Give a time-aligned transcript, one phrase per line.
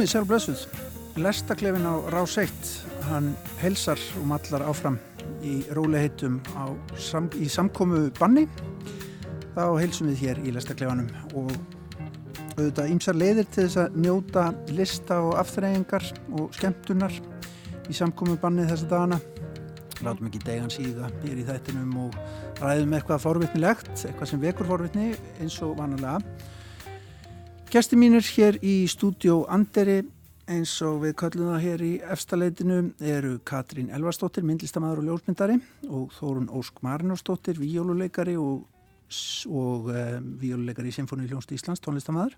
[0.00, 0.60] Komið sér blössuð.
[1.20, 2.68] Lestaklefin á Rás 1,
[3.10, 4.94] hann helsar um allar áfram
[5.44, 6.38] í róliheitum
[6.96, 8.46] sam, í samkomu banni.
[9.52, 11.52] Þá helsum við hér í lestaklefanum og
[12.56, 17.18] auðvitað ímsar leiðir til þess að njóta lista og afþreyingar og skemmtunar
[17.84, 19.18] í samkomu banni þessa dagana.
[20.00, 22.16] Látum ekki degan síða hér í þættinum og
[22.62, 25.12] ræðum eitthvað forvitnilegt, eitthvað sem vekur forvitni
[25.44, 26.24] eins og vanalega.
[27.70, 30.00] Gæsti mínir hér í stúdjó Anderi
[30.50, 32.78] eins og við köllum það hér í efstaleitinu
[33.12, 38.64] eru Katrín Elvarsdóttir, myndlistamæður og ljósmyndari og Þórun Ósk Marinosdóttir, víjóluleikari og,
[39.46, 42.34] og um, víjóluleikari í Sinfóni Ljónst Íslands, tónlistamæður.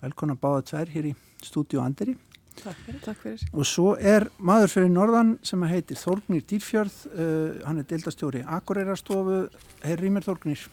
[0.00, 2.16] Velkona báða tvær hér í stúdjó Anderi.
[2.62, 3.04] Takk fyrir.
[3.04, 3.46] Takk fyrir.
[3.52, 9.42] Og svo er maður fyrir norðan sem heitir Þórgnir Dýrfjörð, uh, hann er deildastjóri Akureyrastofu.
[9.84, 10.68] Herri mér Þórgnir.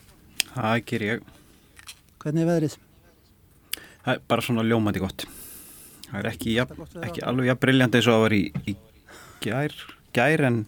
[0.55, 1.31] Það ger ég.
[2.23, 2.83] Hvernig er veðrið?
[4.07, 5.23] Það er bara svona ljómandi gott.
[6.07, 8.73] Það er ekki, jafn, ekki alveg jafn brilljandi eins og það var í, í
[9.43, 9.73] gær,
[10.15, 10.59] gær en,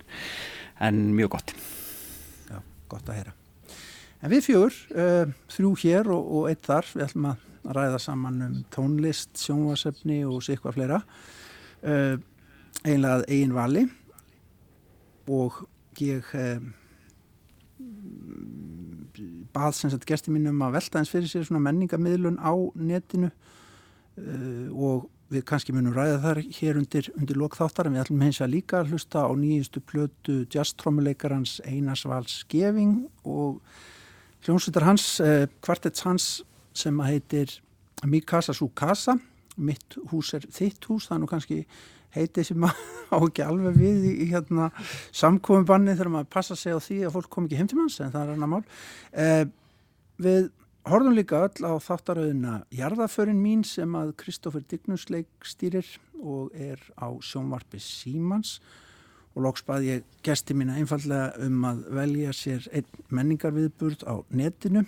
[0.84, 1.54] en mjög gott.
[2.50, 2.58] Já,
[2.92, 3.36] gott að heyra.
[4.20, 8.44] En við fjögur, uh, þrjú hér og, og eitt þar, við ætlum að ræða saman
[8.44, 11.00] um tónlist, sjónvasefni og sikvað fleira.
[11.80, 12.20] Uh,
[12.84, 13.86] einlega eigin vali
[15.32, 15.64] og
[16.04, 16.60] ég uh,
[19.56, 24.68] bað sem sagt gæsti mínum að velta eins fyrir sér svona menningamidlun á netinu uh,
[24.74, 28.54] og við kannski munum ræða þar hér undir, undir lokþáttar en við ætlum hins að
[28.56, 33.60] líka að hlusta á nýjustu plötu jazztrómuleikarans Einars Valls Geving og
[34.46, 36.30] hljómsveitar hans, uh, kvartets hans
[36.74, 37.60] sem að heitir
[38.08, 39.18] Mikasa Sukasa.
[39.60, 41.64] Mitt hús er þitt hús, það er nú kannski
[42.16, 42.66] heiti sem
[43.14, 44.70] á ekki alveg við í, hérna,
[45.16, 48.14] samkofinbanni þegar maður passa sig á því að fólk kom ekki heim til manns en
[48.14, 48.64] það er annar mál.
[49.14, 49.46] Eh,
[50.20, 50.52] við
[50.90, 55.88] horfum líka öll á þáttarauðina Jarðaförin mín sem að Kristófur Dignusleik stýrir
[56.20, 58.60] og er á sjónvarpi Símans.
[59.38, 64.84] Og loks bað ég gesti mína einfallega um að velja sér einn menningarviðburð á netinu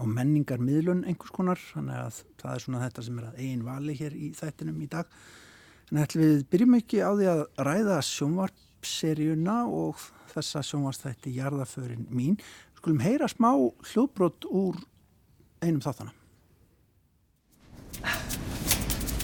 [0.00, 3.96] og menningarmiðlun einhvers konar þannig að það er svona þetta sem er að eigin vali
[3.98, 5.10] hér í þættinum í dag
[5.90, 9.98] En ætlum við byrjum ekki á því að ræða sjónvarpseríuna og
[10.30, 12.36] þessa sjónvarpstætti Jarðaförin mín.
[12.78, 13.50] Skulum heyra smá
[13.90, 14.78] hljóðbrott úr
[15.58, 16.14] einum þáttana.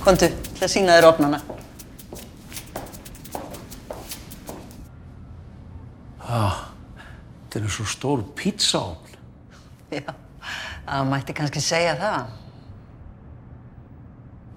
[0.03, 0.29] Kontu,
[0.59, 1.41] það sína þér opnana.
[6.27, 6.61] Ah,
[7.47, 9.15] þetta er svo stór pítsaofn.
[9.95, 10.11] Já,
[10.83, 12.33] það mætti kannski segja það.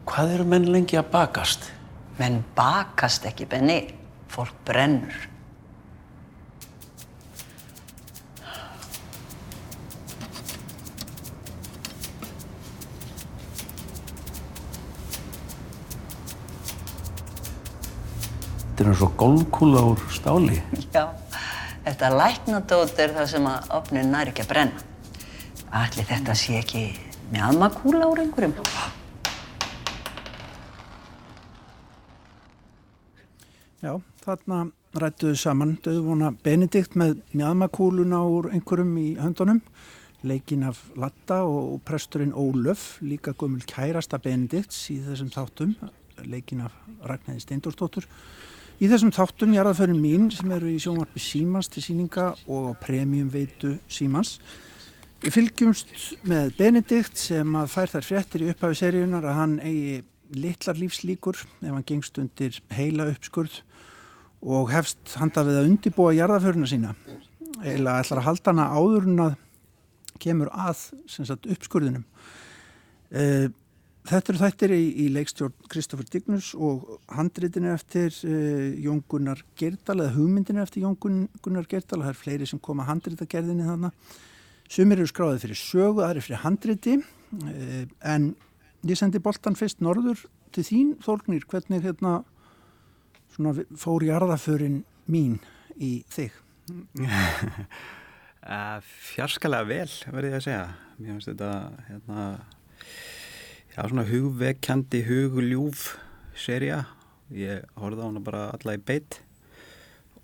[0.10, 1.76] Hvað eru menn lengi að bakast?
[2.20, 3.80] Menn bakast ekki, Benni.
[4.30, 5.16] Fólk brennur.
[18.80, 20.60] Þetta er eins og golfkúla úr stáli.
[20.94, 21.10] Já,
[21.88, 24.88] þetta læknadót er það sem að opnin nær ekki að brenna.
[25.82, 26.86] Ætli þetta sé ekki
[27.32, 28.56] mjadmakúla úr einhverjum?
[33.80, 33.94] Já,
[34.26, 34.66] þarna
[35.00, 39.62] rættuðu saman döðvona Benedikt með mjadmakúluna úr einhverjum í höndunum,
[40.28, 45.78] leikin af Latta og presturinn Ólöf, líka gömul kærasta Benedikts í þessum þáttum,
[46.28, 46.76] leikin af
[47.08, 48.10] Ragnæði Steindórsdóttur.
[48.84, 53.78] Í þessum þáttum jarðaförin mín sem eru í sjónvarpi Símans til síninga og premium veitu
[53.88, 54.42] Símans.
[55.24, 55.96] Við fylgjumst
[56.28, 60.02] með Benedikt sem að fær þær fréttir í upphafi seríunar að hann eigi
[60.36, 63.62] litlar lífslíkur ef hann gengst undir heila uppskurð
[64.40, 66.94] og hefst handa við að undibúa jarðaföruna sína.
[67.60, 69.34] Eða ætlar að halda hana áður en að
[70.20, 72.06] kemur að sagt, uppskurðinum.
[73.12, 73.50] E,
[74.08, 78.40] þetta eru þættir í, í leikstjórn Kristófur Dignus og handritinu eftir e,
[78.84, 83.68] Jón Gunnar Gerdal eða hugmyndinu eftir Jón Gunnar Gerdal það er fleiri sem koma handritagerðinni
[83.68, 84.18] þannig
[84.70, 87.00] sumir eru skráðið fyrir sögu, aðri fyrir handriti.
[87.50, 88.34] E, en
[88.88, 90.22] ég sendi boltan fyrst norður
[90.56, 92.20] til þín Þórgnir, hvernig hérna
[93.34, 95.40] svona fór jarðaförin mín
[95.80, 96.36] í þig?
[97.02, 98.80] uh,
[99.12, 100.64] fjarskalega vel, verði ég að segja.
[101.00, 101.52] Mér finnst þetta,
[101.88, 102.28] hérna,
[103.74, 105.92] já, svona hugvekjandi, hugljúf
[106.38, 106.84] seria.
[107.34, 109.22] Ég horfði á hana bara alla í beitt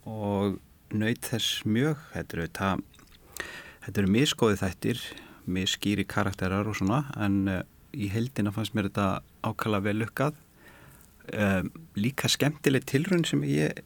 [0.06, 0.58] og
[0.94, 2.02] nöyt þess mjög.
[2.14, 3.46] Þetta eru, þetta,
[3.86, 5.06] þetta eru miskóði þættir,
[5.46, 7.62] miskýri karakterar og svona, en uh,
[7.96, 9.10] í heldina fannst mér þetta
[9.46, 10.38] ákala vel lukkað.
[11.34, 13.80] Um, líka skemmtileg tilrun sem ég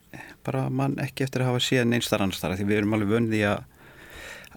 [0.43, 3.43] bara mann ekki eftir að hafa síðan einstar annars þar því við erum alveg vöndið
[3.47, 3.61] að,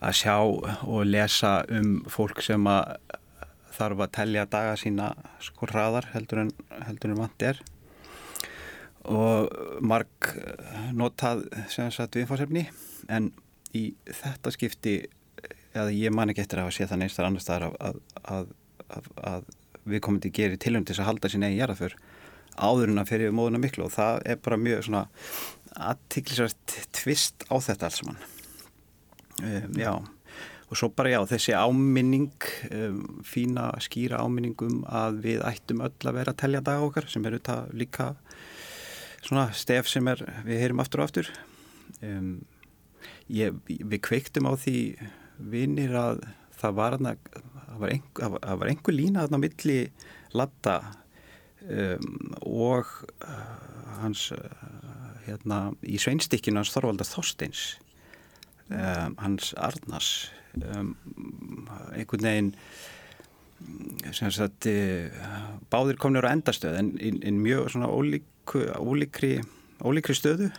[0.02, 2.96] að sjá og lesa um fólk sem að
[3.76, 5.12] þarf að telja daga sína
[5.44, 6.50] sko hraðar heldur en,
[6.88, 7.62] heldur en vant er.
[9.06, 10.32] Og marg
[10.98, 12.66] notað sem sagt viðfársefni
[13.10, 13.30] en
[13.78, 14.96] í þetta skipti
[15.72, 18.50] eða ég man ekki eftir að hafa séð það neistar annar staðar að, að,
[18.90, 19.46] að, að
[19.86, 21.96] við komum til að gera tilhund til að halda sín eigin jarðaför
[22.56, 25.04] áður en að fyrir móðuna miklu og það er bara mjög svona
[25.92, 28.18] aðtiklisvært tvist á þetta alls mann
[29.42, 29.94] um, já.
[30.72, 36.16] Og svo bara já þessi áminning um, fína skýra áminningum að við ættum öll að
[36.16, 38.06] vera að telja dag okkar sem er auðvitað líka
[39.22, 41.28] svona stef sem er við heyrum aftur og aftur.
[42.00, 42.40] Um,
[43.28, 44.78] ég, við kveiktum á því
[45.52, 46.24] vinir að
[46.62, 49.78] það var, hana, það var, einhver, það var einhver lína þarna milli
[50.38, 50.76] latta
[51.68, 52.90] um, og
[53.24, 53.40] uh,
[54.02, 54.38] hans uh,
[55.26, 57.66] hérna í sveinstikkinu hans Þorvaldar Þorsteins
[58.68, 60.10] um, hans Arnas
[60.58, 60.96] um,
[61.94, 62.52] einhvern veginn
[64.12, 65.22] sagt uh,
[65.70, 69.36] báðir komnir á endastöð en, en, mjög ólíku, ólíkri
[69.82, 70.50] ólíkri stöðu.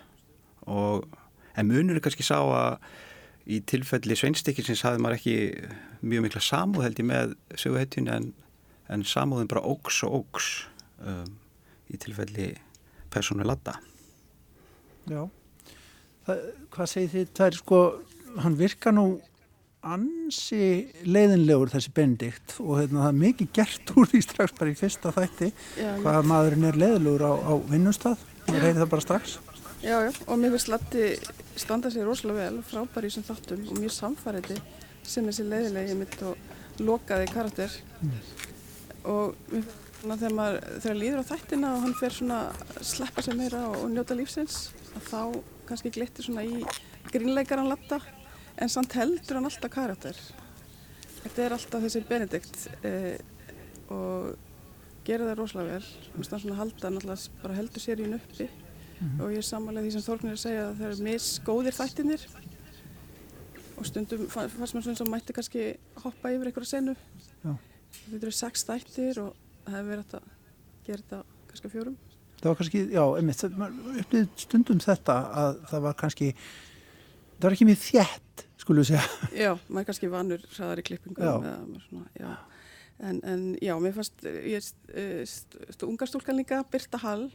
[0.67, 1.07] Og
[1.55, 2.77] en munur er kannski sá að
[3.43, 5.35] í tilfelli sveinstikkisins hafði maður ekki
[6.03, 8.29] mjög mikla samúð held ég með söguhetjun en,
[8.87, 10.51] en samúðin bara ógs og ógs
[11.01, 11.29] um,
[11.89, 12.51] í tilfelli
[13.13, 13.77] persónu latta
[15.09, 15.25] Já.
[16.23, 17.79] Það, hvað segir þið, það er sko
[18.43, 19.07] hann virka nú
[19.83, 20.59] ansi
[21.03, 25.11] leiðinlegur þessi bendikt og hérna, það er mikið gert úr því strax bara í fyrsta
[25.11, 29.35] þætti Já, hvað maðurinn er leiðilegur á, á vinnustad maður reyði það bara strax.
[29.83, 31.07] Já, já, og mér finnst Latti
[31.59, 34.51] standa sér rosalega vel, frábær í þessum þáttum og mjög samfærið
[35.03, 37.75] sem þessi leiðilegi mitt og lokaði karakter.
[39.03, 39.65] Og mér
[40.03, 43.83] þegar maður þegar líður á þættina og hann fer svona að sleppa sér meira og,
[43.93, 44.57] njóta lífsins
[44.97, 45.19] að þá
[45.69, 46.63] kannski glittir svona í
[47.13, 47.99] grínleikaran Latta
[48.61, 50.17] en samt heldur hann alltaf karakter.
[51.23, 53.15] Þetta er alltaf þessi Benedikt eh,
[53.93, 54.33] og
[55.07, 55.87] gerir það rosalega vel.
[56.17, 58.49] Hann svona halda náttúrulega bara heldur sér í hann uppi
[59.19, 62.21] og ég er samanlega því sem Þórgnir er að segja að það eru misgóðir þættinir
[63.73, 65.63] og stundum fa- fannst mér svona sem mætti kannski
[66.03, 66.93] hoppa yfir einhverja senu.
[67.43, 67.55] Já.
[68.05, 69.33] þetta eru sex þættir og
[69.65, 70.27] það hefur verið að
[70.87, 71.97] gera þetta kannski fjórum.
[72.43, 73.43] Það var kannski, já, einmitt,
[74.03, 79.29] upplýði stundum þetta að það var kannski það var ekki mjög þjætt, skulum við segja.
[79.45, 81.31] Já, maður er kannski vanur hraðar í klippingum Já.
[81.87, 82.33] svona, já.
[83.03, 84.77] En, en já, mér fannst ég er st,
[85.27, 87.29] st, st, unga stúlkan líka Birta Hall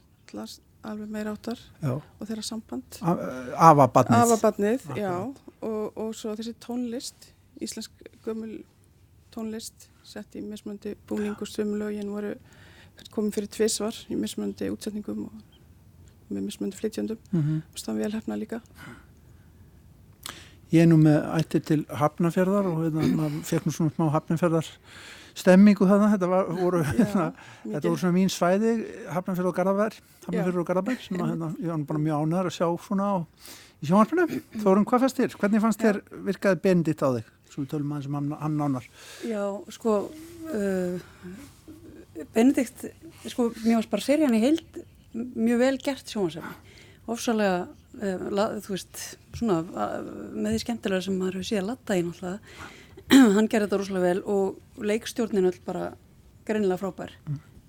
[0.87, 3.01] alveg meira áttar já, og þeirra samband.
[4.85, 5.01] Akkurat.
[5.01, 5.15] já.
[5.67, 7.31] Og, og svo þessi tónlist
[7.65, 8.61] íslensk gömul
[9.35, 12.35] tónlist sett í mismunandi búning og sömulögin voru
[13.15, 17.61] komin fyrir tvisvar í mismunandi útsetningum og með mismunandi flytjöndum mm -hmm.
[17.73, 18.61] og það vel hefna líka
[20.69, 24.67] Ég er nú með ætti til Hafnafjörðar og hérna, fekk nú svona smá Hafnafjörðar
[25.39, 28.75] stemmingu þarna, þetta var, voru, hérna, þetta voru svona mín svæði,
[29.15, 32.57] Hafnafjörð og Garðabær, Hafnafjörð og Garðabær, sem að, hérna, ég var bara mjög ánæður að
[32.59, 33.17] sjá svona á,
[33.81, 34.43] í sjónvarpinu.
[34.65, 35.39] Þórum, hvað fannst þér?
[35.41, 37.33] Hvernig fannst þér virkaði Bendit á þig?
[37.49, 38.89] Svo við tölum aðeins um hann, nánar.
[39.27, 39.43] Já,
[39.75, 39.99] sko
[40.53, 41.11] uh,
[42.35, 42.89] Benedikt
[43.31, 44.81] sko, mér varst bara serían í heild
[45.15, 46.69] mjög vel gert sjónvarsefni
[47.09, 47.69] ofsalega,
[48.03, 49.05] uh, la, þú veist
[49.37, 52.67] svona, uh, með því skemmtilega sem maður hefur síðan latta í náttúrulega.
[53.37, 55.87] Hann gerði þetta rosalega vel og leikstjórnin öll bara
[56.49, 57.15] greinilega frábær.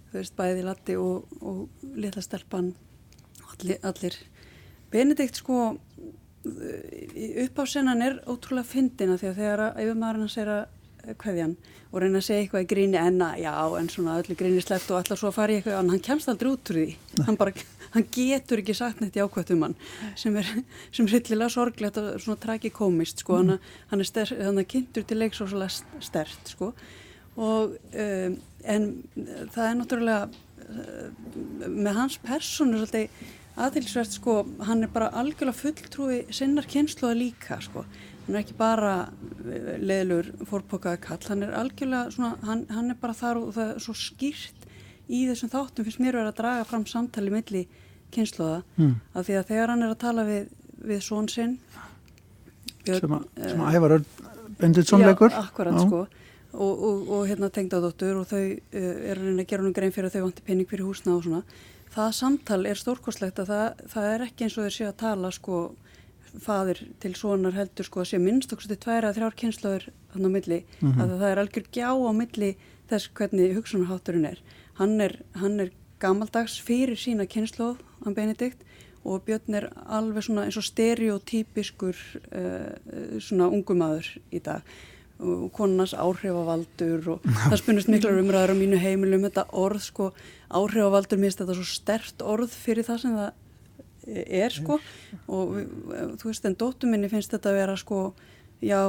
[0.10, 2.74] Þú veist, bæði latti og, og litla stelpan
[3.54, 4.18] allir, allir.
[4.90, 5.78] Benedikt sko
[7.46, 11.56] uppásennan er ótrúlega fyndina því að þegar að yfirmaðurinn hans er að kveðjan
[11.90, 14.92] og reyna að segja eitthvað í gríni en að já, en svona öllu gríni sleppt
[14.92, 16.88] og alltaf svo að fara í eitthvað en hann kemst aldrei út úr því.
[17.26, 17.54] Hann bara,
[17.96, 19.78] hann getur ekki sagt neitt í ákvæmt um hann
[20.20, 20.52] sem er,
[20.96, 23.56] sem hryllilega sorglegt og svona tragikómist sko, hann,
[23.90, 26.74] hann er ster, hann er kynntur til leiks og svolítið stert sko.
[27.40, 28.38] Og um,
[28.70, 28.88] en
[29.56, 31.10] það er náttúrulega uh,
[31.66, 33.28] með hans persónu svolítið
[33.60, 34.36] aðtilsvert sko,
[34.68, 37.84] hann er bara algjörlega fulltrúi sinnar kynsluða líka sko,
[38.26, 38.94] hann er ekki bara
[39.46, 43.74] eh, leðlur fórpokaði kall, hann er algjörlega svona, hann, hann er bara þar og það
[43.76, 44.68] er svo skýrt
[45.10, 47.66] í þessum þáttum finnst mér verið að draga fram samtali milli
[48.14, 48.96] kynsluða, Mm.
[49.14, 50.48] af því að þegar hann er að tala við,
[50.82, 51.58] við són sinn
[52.90, 54.06] Sem að, eh, sem að Ævar Örn
[54.60, 55.30] Benditsson leikur.
[55.30, 56.00] Já, akkurat sko
[56.54, 59.94] og, og, og hérna tengdadóttur og þau uh, eru að reyna að gera hún grein
[59.94, 61.44] fyrir að þau vanti pening fyrir húsna og svona
[61.94, 65.32] það samtal er stórkostlegt að það, það er ekki eins og þeir sé að tala
[65.36, 65.62] sko
[66.30, 70.30] fadir til sonar heldur sko að sé minnst okkur til tværa þrjár kynslaður hann á
[70.30, 70.64] milli.
[70.82, 71.02] Mhm.
[71.02, 72.52] að það er algjör gjá á milli
[72.90, 74.40] þess hvernig hugsunarhátturinn er.
[74.78, 78.64] Hann er, hann er gamaldags fyrir sína kynsloð, hann Benedikt
[79.04, 81.96] og Björn er alveg svona eins og stereotypiskur
[82.36, 84.62] uh, svona ungumadur í dag
[85.56, 90.10] konunars áhrifavaldur og það spunnist miklar umræður á mínu heimilum þetta orð sko,
[90.48, 93.32] áhrifavaldur minnst þetta svo stert orð fyrir það sem það
[94.10, 94.80] er sko
[95.28, 95.56] og
[96.18, 98.00] þú veist en dóttu minni finnst þetta að vera sko
[98.62, 98.80] já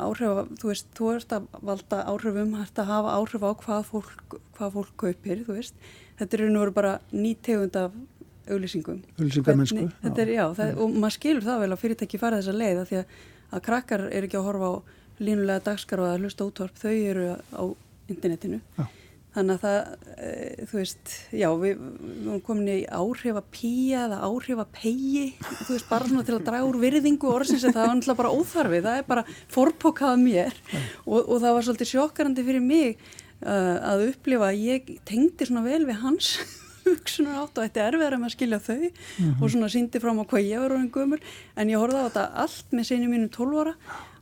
[0.00, 4.38] áhrifa, þú veist, þú ert að valda áhrifum, hægt að hafa áhrif á hvað fólk,
[4.56, 5.76] hvað fólk kaupir, þú veist.
[6.20, 7.92] Þetta er nú bara nýtegund af
[8.48, 9.02] auðlýsingum.
[9.20, 13.20] Er, það, og maður skilur það vel að fyrirtæki fara þessa leið að því að,
[13.52, 14.74] að krakkar er ekki að horfa á
[15.22, 17.62] línulega dagskar og að hlusta útvarp, þau eru á
[18.12, 18.60] internetinu.
[18.78, 18.88] Já.
[19.32, 20.30] Þannig að það, e,
[20.68, 25.22] þú veist, já, við, við erum komin í áhrif að pýja eða áhrif að pegi,
[25.40, 28.34] þú veist, bara svona til að draga úr virðingu orðsins en það var náttúrulega bara
[28.36, 29.24] óþarfið, það er bara
[29.56, 30.60] forpokað mér
[31.06, 33.00] og, og það var svolítið sjokkarandi fyrir mig
[33.46, 36.34] uh, að upplifa að ég tengdi svona vel við hans
[36.84, 39.34] hugsunar átt og þetta er erfiðar að maður skilja þau mm -hmm.
[39.40, 41.20] og svona síndi fram á hvað ég var orðin gömur
[41.56, 43.74] en ég horfði á þetta allt með sinni mínu 12 ára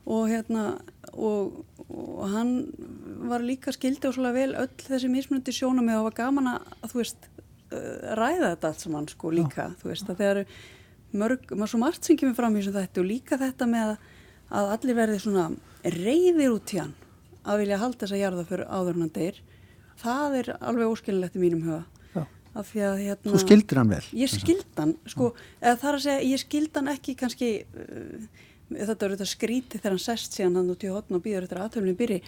[0.05, 0.65] og hérna
[1.13, 2.53] og, og hann
[3.29, 6.87] var líka skildi og svolítið vel öll þessi mismundi sjónum og það var gaman að
[6.93, 9.75] þú veist uh, ræða þetta allt saman sko líka Já.
[9.81, 10.41] þú veist að þegar
[11.11, 13.95] mörg, maður svo margt sem kemur fram í þessu þetta og líka þetta með
[14.51, 15.47] að allir verði svona
[15.83, 16.93] reyðir út í hann
[17.41, 19.41] að vilja halda þess að jarða fyrir áður hann deyr
[20.01, 21.83] það er alveg óskilinlegt í mínum huga
[22.51, 24.03] Að, hérna, Þú skildir hann vel?
[24.11, 25.29] Ég skild hann, sko,
[25.61, 28.41] eða þar að segja, ég skild hann ekki kannski, uh,
[28.75, 31.61] þetta er þetta skríti þegar hann sest síðan hann út í hotn og býður eftir
[31.61, 32.19] aðtöflinu byrji,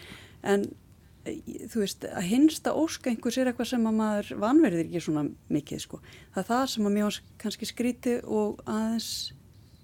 [0.54, 1.38] en uh,
[1.72, 5.86] þú veist, að hinsta óska einhvers er eitthvað sem að maður vanverðir ekki svona mikið,
[5.86, 6.02] sko.
[6.36, 9.10] Það er það sem að mjög kannski skríti og aðeins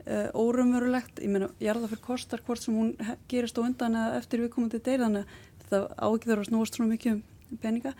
[0.06, 2.96] uh, órumverulegt, ég meina, jarðafur kostar hvort sem hún
[3.32, 7.62] gerist á undan eftir viðkomandi deyr, þannig að þetta ágifður að snúast svona mikið um
[7.62, 7.94] peninga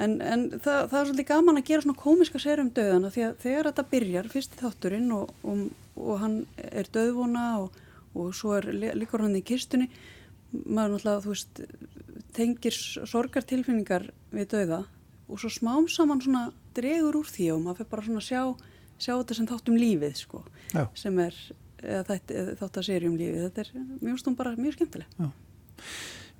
[0.00, 3.24] En, en það, það er svolítið gaman að gera svona komiska sér um döðana því
[3.26, 5.64] að þegar þetta byrjar, fyrst í þátturinn og, og,
[6.00, 7.76] og hann er döðvona og,
[8.14, 9.90] og svo er líkur hann í kistunni,
[10.52, 11.62] maður náttúrulega, þú veist,
[12.36, 12.78] tengir
[13.10, 14.84] sorgartilfinningar við döða
[15.30, 18.72] og svo smám saman svona dregur úr því og maður fyrir bara svona að sjá,
[18.96, 20.42] sjá þetta sem þátt um lífið, sko,
[20.72, 20.82] Já.
[20.98, 21.36] sem er
[21.80, 23.46] þátt að séri um lífið.
[23.46, 25.14] Þetta er mjög stund bara mjög skemmtileg.
[25.16, 25.30] Já.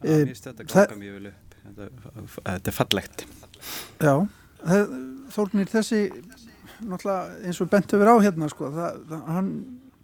[0.00, 3.24] Já, mér finnst þetta ganga mjög vel upp þetta er fallegt
[4.00, 4.14] Já,
[5.30, 6.08] Þórnir þessi
[6.88, 9.52] náttúrulega eins og bent hefur á hérna sko, það, það, hann,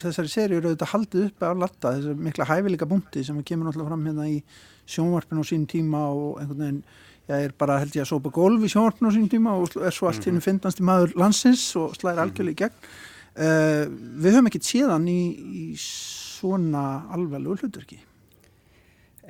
[0.02, 3.92] þessari séri eru auðvitað haldið upp af latta, þessar mikla hæfileika búndi sem kemur náttúrulega
[3.92, 4.38] fram hérna í
[4.86, 6.82] sjónvarpinu á sín tíma og einhvern veginn
[7.26, 9.94] ég er bara held ég að sópa golf í sjónvarpinu á sín tíma og er
[9.94, 12.90] svo allt hérna finnast í maður landsins og slæðir algjörlega í gegn.
[13.36, 13.82] Uh,
[14.22, 17.98] við höfum ekkert séðan í, í svona alveg hlutverki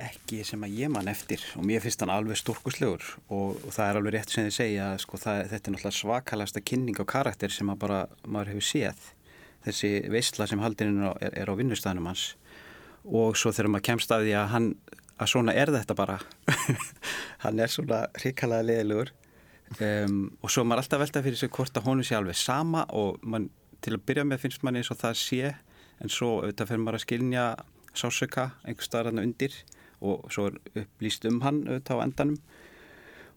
[0.03, 3.87] ekki sem að ég man eftir og mér finnst hann alveg stórkuslegur og, og það
[3.87, 7.05] er alveg rétt sem þið segja að sko, það, þetta er náttúrulega svakalasta kynning á
[7.09, 9.07] karakter sem að bara maður hefur séð.
[9.65, 12.27] Þessi veistla sem haldinn er, er á vinnustæðnum hans
[13.07, 14.69] og svo þegar maður kemst að því að hann
[15.17, 16.17] að svona er þetta bara
[17.43, 19.13] hann er svona hrikalega leðilegur
[19.81, 23.17] um, og svo maður alltaf velta fyrir sig hvort að honum sé alveg sama og
[23.25, 23.49] man,
[23.81, 25.55] til að byrja með finnst manni eins og það sé
[25.97, 27.47] en svo auðvitað fyrir maður að skilja
[27.97, 29.55] sásöka einhver staðarna undir
[30.01, 32.39] og svo er upplýst um hann auðvitað á endanum.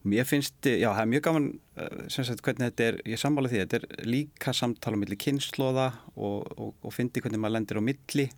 [0.00, 3.20] Og mér finnst, já það er mjög gaman eh, sem sagt hvernig þetta er, ég
[3.20, 7.58] sammála því þetta er líka samtala um milli kynnslóða og, og, og fyndi hvernig maður
[7.58, 8.30] lendir á milli.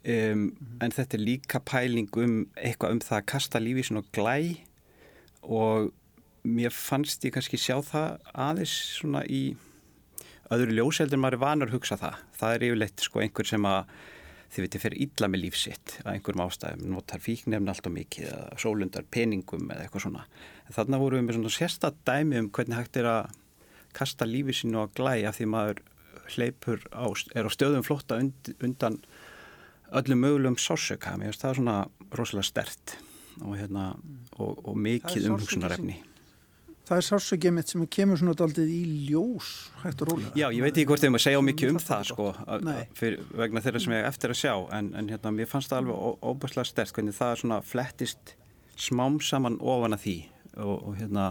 [0.00, 0.46] Um,
[0.80, 4.36] en þetta er líka pæling um eitthvað um það að kasta lífi svona glæ
[5.44, 5.90] og
[6.48, 9.42] mér fannst ég kannski sjá það aðeins svona í
[10.50, 12.16] öðru ljóseldur maður er vanur að hugsa það.
[12.40, 13.92] Það er yfirleitt sko einhver sem að
[14.50, 19.06] þið veitir fyrir illa með lífsitt að einhverjum ástæðum, notar fíknefn alltaf mikið eða sólundar
[19.14, 20.24] peningum eða eitthvað svona.
[20.66, 23.38] En þarna vorum við með svona sérstatt dæmi um hvernig hægt er að
[23.96, 25.82] kasta lífið sínu á glæ af því maður
[26.34, 29.00] hleypur á, er á stöðum flotta und, undan
[29.90, 31.16] öllum mögulegum sásöka.
[31.18, 31.78] Mér finnst það svona
[32.14, 32.96] rosalega stert
[33.40, 33.92] og, hérna,
[34.38, 36.00] og, og mikið umhugsunarefni
[36.90, 39.50] það er sársökið mitt sem kemur svona daldið í ljós
[39.84, 40.32] hægt og rólega.
[40.38, 42.26] Já, ég veit ekki hvort þeim að segja mikið um það sko,
[42.98, 46.26] fyrir, vegna þeirra sem ég eftir að sjá, en, en hérna, mér fannst það alveg
[46.32, 48.34] óbærslega stert, hvernig það er svona flettist
[48.80, 50.16] smám saman ofan að því
[50.56, 51.26] og, og hérna,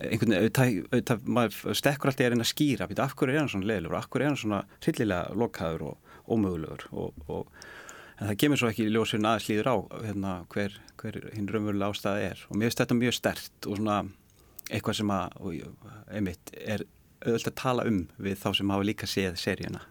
[0.00, 3.70] einhvern veginn, auðvitað, maður stekkur alltaf að reyna að skýra, af hverju er hann svona
[3.70, 6.88] leðilegur, af hverju er hann svona hryllilega lokkaður og ómögulegur?
[6.90, 7.70] Og, og
[8.20, 11.88] En það kemur svo ekki í ljósinn aðeins líður á hérna, hver, hver hinn raunverulega
[11.88, 12.42] ástæði er.
[12.50, 13.94] Og mér finnst þetta mjög stert og svona
[14.70, 15.38] eitthvað sem að,
[16.10, 16.84] einmitt, er
[17.20, 19.82] auðvitað að tala um við þá sem hafa líka séð seríuna.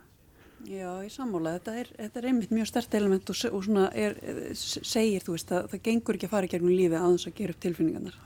[0.68, 1.56] Já, ég sammála.
[1.58, 4.18] Þetta er, þetta er einmitt mjög stert element og, og svona er,
[4.58, 7.38] segir, þú veist, að það gengur ekki að fara í gegnum lífi að þess að
[7.40, 8.20] gera upp tilfinningarnar.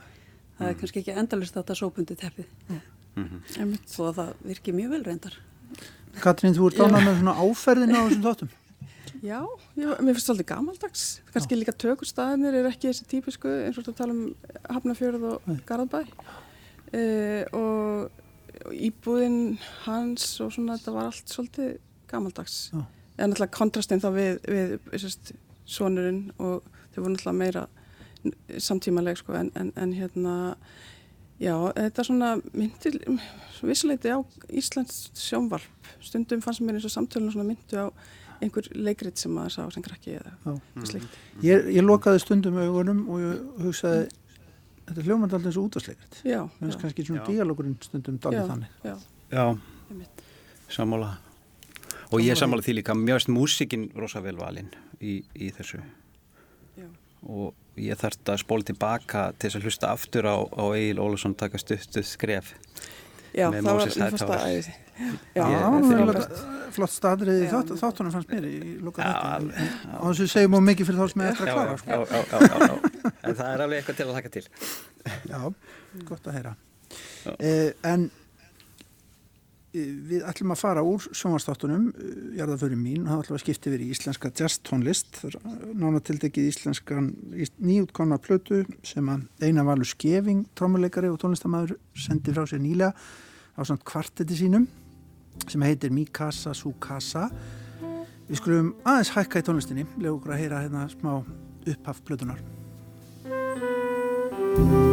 [0.57, 0.71] Það mm.
[0.71, 2.49] er kannski ekki endalist að þetta sópundi teppið.
[3.13, 3.77] Mm -hmm.
[3.85, 5.39] Svo að það virkir mjög vel reyndar.
[6.23, 8.53] Katrín, þú ert ánað með svona áferðinu á þessum þáttum?
[9.23, 9.39] Já,
[9.79, 11.03] ég, mér finnst það alltaf gamaldags.
[11.31, 14.35] Kanski líka tökustæðinir er ekki þessi típisku eins og þú tala um
[14.67, 16.01] Hafnafjörð og Garðabæ.
[16.93, 18.11] Uh, og,
[18.67, 19.57] og íbúðin
[19.87, 21.71] hans og svona þetta var allt svolítið
[22.11, 22.57] gamaldags.
[22.73, 22.83] Já.
[23.17, 25.33] En alltaf kontrastinn þá við, við sérst,
[25.69, 27.67] sonurinn og þau voru alltaf meira
[28.61, 30.33] samtímaleg sko en, en, en hérna
[31.41, 32.99] já, þetta er svona myndir
[33.63, 34.19] vissuleiti á
[34.51, 37.87] Íslands sjónvarp stundum fannst mér eins og samtölun svona myndu á
[38.43, 40.55] einhver leikrit sem maður sá sem krakki eða Já.
[40.89, 41.19] slikt.
[41.45, 44.07] Ég, ég lokaði stundum augunum og ég hugsaði
[44.87, 48.23] þetta er hljómand alltaf eins og útastleikrit Já, það er kannski svona díalókurinn stundum já,
[48.27, 48.95] dálítið þannig já,
[49.33, 49.45] Já,
[50.69, 51.17] sammála.
[52.13, 54.69] Og ég sammála því líka, mjög veist músikinn rosa vel valinn
[55.01, 55.79] í, í þessu.
[56.77, 56.87] Já.
[57.25, 61.33] Og ég þarf að spóla tilbaka til þess að hlusta aftur á, á Egil Ólafsson
[61.39, 62.53] taka stuttuð skref.
[63.33, 64.53] Já, Með það var, Moses ég fannst það Hightower.
[64.53, 64.73] æði.
[65.33, 66.19] Já, það var
[66.73, 67.47] flott staðrið í
[67.81, 71.07] þáttunum fannst mér í Já, þetta á þess að við segjum og mikið fyrir þá
[71.13, 71.89] sem er eftir að klára já, sko.
[71.89, 72.92] já, já, já, já, já.
[73.27, 74.43] En það er alveg eitthvað til að taka til.
[75.29, 75.39] Já,
[76.09, 76.53] gott að heyra.
[77.39, 78.05] Eh, En
[79.73, 81.87] eh, við ætlum að fara úr sjónvastáttunum
[82.37, 85.21] jarðaföru mín, það ætlum að skipta yfir í íslenska jazz tónlist
[85.73, 92.35] nána tildekið íslenskan ís- nýútkomna plötu sem að Einar Valur Skeving, trommuleikari og tónlistamæður sendi
[92.35, 92.93] frá sér nýlega
[93.57, 94.67] á samt kvartetti sínum
[95.49, 97.27] sem heitir Mikasa Sukasa
[98.23, 99.83] Við skulum aðeins hækka í tónlistinni.
[99.99, 101.17] Lega okkur að heyra hérna smá
[101.67, 102.39] upphaf plötunar
[104.55, 104.92] Já,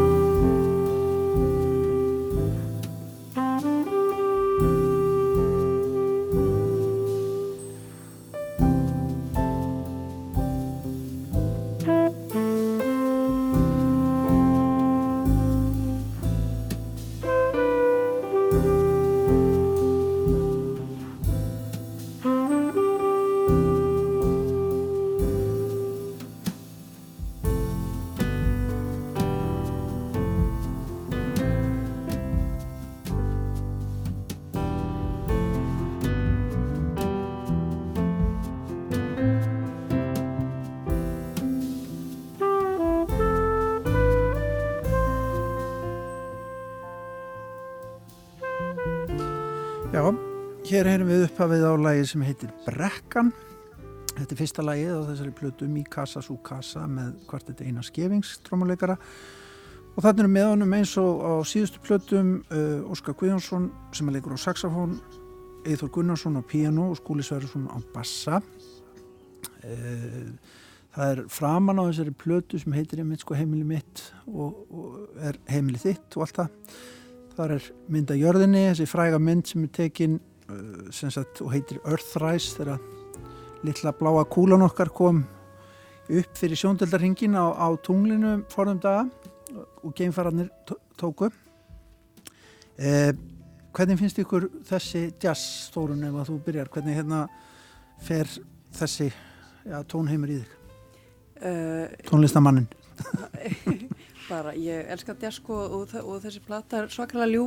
[51.40, 53.31] upphafið á lagi sem heitir Brekkan.
[54.12, 58.98] Þetta er fyrsta lagið á þessari plötu Mikasa Sukasa með kvarteti Einar Skevings, trómuleikara.
[59.94, 64.18] Og þannig er með honum eins og á síðustu plötum uh, Óskar Guðjónsson sem er
[64.18, 64.98] leikur á saxofón,
[65.64, 68.42] Eithor Gunnarsson á piano og Skúli Sverjarsson á bassa.
[69.64, 70.29] Uh,
[70.92, 75.22] það er framan á þessari plötu sem heitir ég mitt sko heimili mitt og, og
[75.24, 76.81] er heimili þitt og allt það.
[77.40, 80.20] Þar er mynd að jörðinni, þessi fræga mynd sem er tekin
[80.92, 82.80] sagt, og heitir Earthrise þegar
[83.66, 85.24] litla bláa kúlan okkar kom
[86.10, 89.04] upp fyrir sjóndeldarhingin á, á tunglinu forðum daga
[89.84, 91.30] og geimfararnir tó- tóku.
[92.78, 93.12] Eh,
[93.76, 96.70] hvernig finnst ykkur þessi jazz stórun ef að þú byrjar?
[96.72, 97.20] Hvernig hérna
[98.00, 98.26] fer
[98.74, 99.10] þessi
[99.66, 100.56] ja, tónheimur í þig?
[101.40, 102.66] Uh, Tónlistamannin?
[104.31, 107.47] bara, ég elska jazz sko og, og þessi plata er svakalega ljú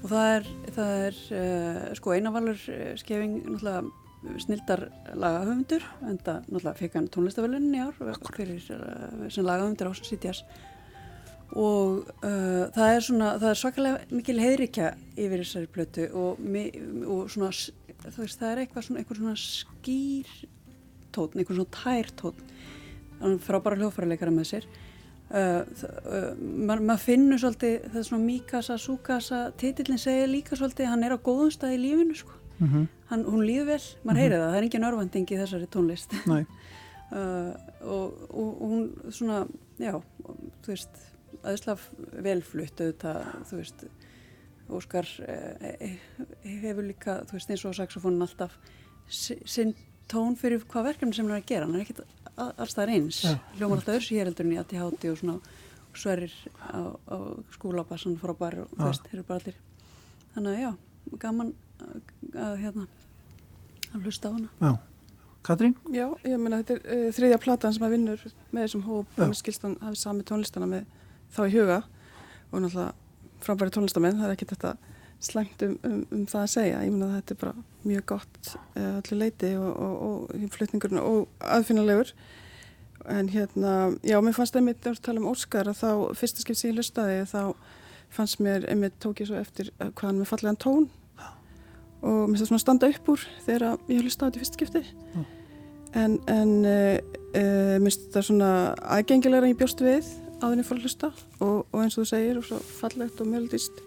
[0.00, 4.82] og það er, það er uh, sko einavalur uh, skefing náttúrulega snildar
[5.16, 7.96] lagahöfundur en það náttúrulega fekk hann tónlistavölunin í ár
[8.36, 10.44] fyrir, uh, sem lagahöfundur á Sassi Jazz
[11.50, 16.44] og uh, það er svona, það er svakalega mikil heiðrikja yfir þessari plötu og,
[17.10, 20.36] og svona, veist, það er eitthvað svona, eitthvað svona skýr
[21.10, 22.54] tótn, eitthvað svona tær tótn
[23.20, 24.68] hann er frábæra hljóðfæraleikara með sér
[25.30, 30.90] uh, uh, maður mað finnur svolítið það er svona Mikasa, Sukasa titillin segir líka svolítið,
[30.92, 33.84] hann er á góðum stað í lífinu sko, Mm hann, hún líður vel.
[34.06, 36.12] Maður heyrir það, það er engin örvending í þessari tónlist.
[36.28, 37.54] Uh,
[37.94, 39.38] og, og, og hún svona
[39.82, 39.96] já,
[40.62, 41.00] þú veist
[41.42, 41.88] aðslaf
[42.22, 43.86] velflutt auðvitað, þú veist
[44.70, 45.08] Óskar
[46.44, 48.52] hefur líka, þú veist eins og saxofónin alltaf
[49.10, 49.72] si- sinn
[50.06, 51.66] tón fyrir hvað verkefni sem hann er að gera.
[51.66, 52.04] Hann er ekkit
[52.40, 53.18] a- alls það eins.
[53.58, 55.38] Hljómar alltaf öðru sér heldur en í ATHT og svona
[56.00, 57.16] sverir á, á
[57.56, 59.58] skólabassan frábær og veist, þeir eru bara allir.
[60.34, 60.70] Þannig að já,
[61.24, 61.52] gaman
[62.34, 62.86] að, hérna
[63.94, 64.48] að hlusta á hana.
[64.60, 64.72] Já.
[65.42, 65.74] Katrín?
[65.88, 69.30] Já, ég meina þetta er uh, þriðja platan sem að vinnur með þessum hóp með
[69.38, 70.84] skilstan hafi sami tónlistana með
[71.32, 71.78] þá í huga
[72.50, 72.92] og náttúrulega
[73.40, 74.72] frábæri tónlistamenn, það er ekki þetta
[75.20, 78.52] slæmt um, um, um það að segja, ég meina að þetta er bara mjög gott
[78.54, 82.14] uh, allir leiti og, og, og flutningurinn og aðfinnalegur
[83.08, 86.70] en hérna, já, mér fannst einmitt að tala um Óskar að þá fyrsta skipt sem
[86.70, 87.42] ég lustaði þá
[88.12, 90.88] fannst mér einmitt tók ég svo eftir uh, hvað hann með fallegan tón.
[92.00, 94.58] Og mér finnst það svona standa upp úr þegar ég hef lustað á þetta fyrsta
[94.58, 94.82] skipti.
[96.00, 96.96] En, en uh,
[97.34, 98.50] uh, minnst þetta svona
[98.96, 101.12] aðgengilegra en ég bjóst við áðurinn fór að hlusta.
[101.40, 103.82] Og, og eins og þú segir og svo fallegt og mjöldist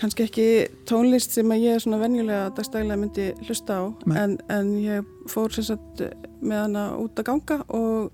[0.00, 0.48] kannski ekki
[0.88, 3.82] tónlist sem að ég svona venjulega dagstæðilega myndi hlusta á
[4.16, 6.04] en, en ég fór sem sagt
[6.40, 8.08] með hana út að ganga og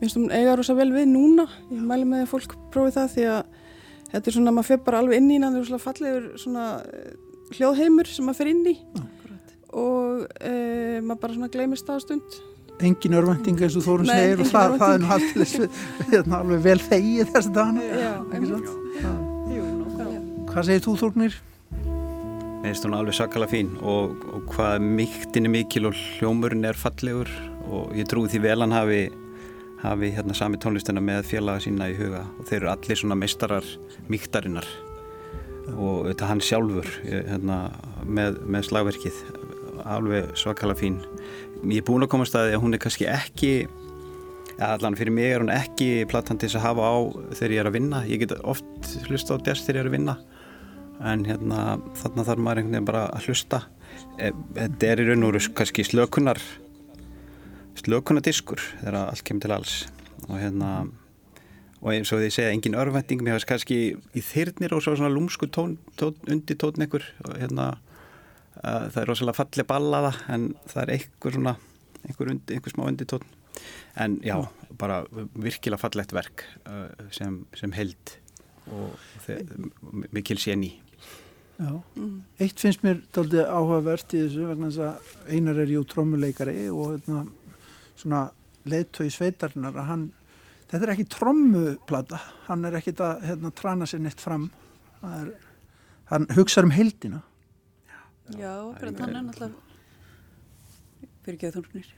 [0.00, 1.46] minnst hún eiga rosa vel við núna.
[1.70, 3.40] Ég mæli með að fólk prófi það því að
[4.10, 7.10] þetta er svona, maður fyrir bara alveg inn í það er svona fallegur svona eh,
[7.56, 8.76] hljóðheimur sem maður fyrir inn í.
[9.70, 10.54] Og e,
[11.04, 12.38] maður bara svona gleymist það á stund.
[12.80, 15.42] Engin örvending eins og Þórun segir og það, það er nú örvænting.
[15.46, 15.82] alveg,
[16.14, 17.90] hérna, alveg vel þegið þessi dagana.
[18.00, 19.28] Já, einmitt.
[20.50, 21.34] Hvað segir þú Þórnir?
[21.70, 26.78] Mér finnst hún alveg sakalega fín og, og hvað mýktin er mikil og hljómurinn er
[26.78, 27.28] fallegur
[27.70, 29.04] og ég trúi því vel hann hafi,
[29.84, 32.24] hafi hérna sami tónlistina með félaga sína í huga.
[32.40, 33.68] Og þeir eru allir svona meistarar
[34.10, 34.66] mýktarinnar
[35.76, 37.60] og þetta hann sjálfur hérna,
[38.02, 39.22] með, með slagverkið
[39.86, 40.98] alveg svakalega fín.
[41.62, 43.52] Ég er búin að koma að hún er kannski ekki
[44.58, 46.96] allan fyrir mig er hún ekki platan til þess að hafa á
[47.38, 48.02] þegar ég er að vinna.
[48.10, 50.18] Ég get oft hlusta á jazz þegar ég er að vinna
[51.00, 53.62] en hérna þarna þarf maður einhvern veginn bara að hlusta.
[54.18, 56.40] Eh, þetta er í raun og veru kannski slökunar
[57.80, 59.76] slökunadiskur þegar allt kemur til alls.
[60.28, 60.70] Og hérna
[61.80, 65.12] og eins og því segja engin örvending mér hefðist kannski í þyrnir og svo svona
[65.12, 67.70] lúmsku tón, tón, undir tótn ykkur og hérna
[68.60, 71.54] uh, það er rosalega falleg ballaða en það er einhver svona
[72.04, 73.38] einhver, undir, einhver smá undir tótn
[74.00, 74.36] en já,
[74.80, 78.16] bara virkilega fallegt verk uh, sem, sem held
[78.70, 78.92] og
[80.12, 80.74] mikil séni
[81.60, 81.74] Já,
[82.40, 86.94] eitt finnst mér daldið áhugavert í þessu vegna þess að einar er jú trommuleikari og
[86.94, 87.24] hérna,
[88.00, 88.22] svona
[88.70, 90.06] leiðtói sveitarinnar að hann,
[90.70, 94.48] þetta er ekki trommuplata, hann er ekki að hérna, trana sér neitt fram,
[95.04, 95.34] er,
[96.12, 97.20] hann hugsaður um heldina.
[98.38, 99.04] Já, akkurat.
[99.04, 99.68] hann er náttúrulega
[101.20, 101.92] fyrir ekki að þórnir.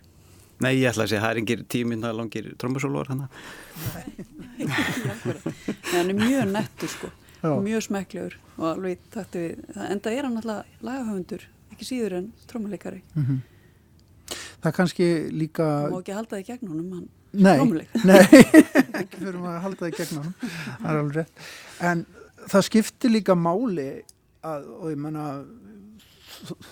[0.62, 3.22] Nei, ég ætla að segja, það er engir tíminn það langir trommusólvar hann
[5.92, 7.08] hann er mjög nettur sko,
[7.42, 7.52] Já.
[7.64, 12.28] mjög smekklegur og alveg takti við, það, enda er hann náttúrulega lagahöfundur, ekki síður en
[12.50, 13.02] trómuleikari.
[14.62, 18.22] Það er kannski líka, Það má ekki halda því gegn honum, hann nei, nei,
[19.00, 20.34] ekki fyrir maður að halda það í gegnum hann,
[20.82, 21.44] það er alveg rétt.
[21.90, 22.04] En
[22.52, 23.88] það skiptir líka máli
[24.46, 25.26] að, og ég menna,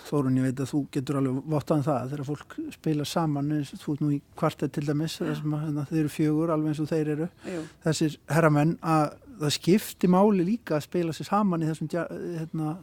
[0.09, 3.83] Þórun, ég veit að þú getur alveg vottaðan það þegar fólk spila saman eins og
[3.83, 6.81] þú ert nú í kvartet til dæmis þar sem hérna, þeir eru fjögur alveg eins
[6.83, 7.29] og þeir eru.
[7.47, 11.91] Jú, þessir herramenn að það skipti máli líka að spila sér saman í þessum,
[12.39, 12.75] hérna,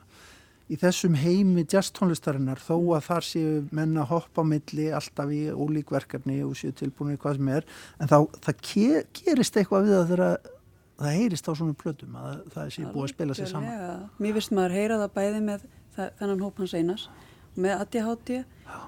[0.68, 5.94] í þessum heimi jazztónlistarinnar þó að þar séu menn að hoppa milli alltaf í ólík
[5.96, 7.68] verkefni og séu tilbúinir hvað sem er
[8.02, 10.54] en þá það ke gerist eitthvað við það þegar
[10.98, 14.12] það heyrist á svona plötum að það sé búið að spila sér saman algjörlega.
[14.26, 15.66] Mér finnst maður heyra það bæði með
[15.98, 17.10] það, þennan hóp hans einas
[17.58, 18.32] með ADHD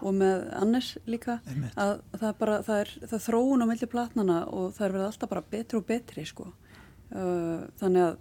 [0.05, 1.77] og með Annes líka Einmitt.
[1.79, 5.31] að það bara, það er það þróun á milli platnana og það er verið alltaf
[5.31, 6.49] bara betri og betri sko
[7.09, 8.17] þannig að,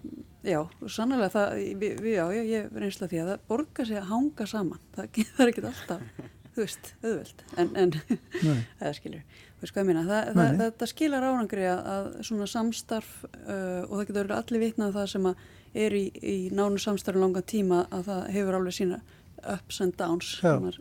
[0.48, 4.48] já, sannlega það, við, já, ég, ég reynsla því að það borgar sig að hanga
[4.48, 4.83] saman.
[4.96, 6.22] Það, það er ekki alltaf,
[6.55, 7.94] þú veist, auðveld en, en
[8.81, 10.07] eða skilur, þú veist hvað ég meina.
[10.09, 14.96] Það, það, þetta skilar árangri að, að svona samstarf uh, og það getur allir vitnað
[14.96, 15.46] það sem að
[15.79, 19.03] er í, í nánu samstarfi langan tíma að það hefur alveg sína
[19.53, 20.57] ups and downs Já.
[20.59, 20.81] maður,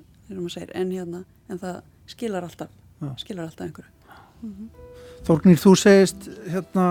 [0.53, 3.11] segir, en hérna en það skilar alltaf, Já.
[3.19, 3.93] skilar alltaf einhverju.
[5.27, 6.87] Þórgnir, þú segist hérna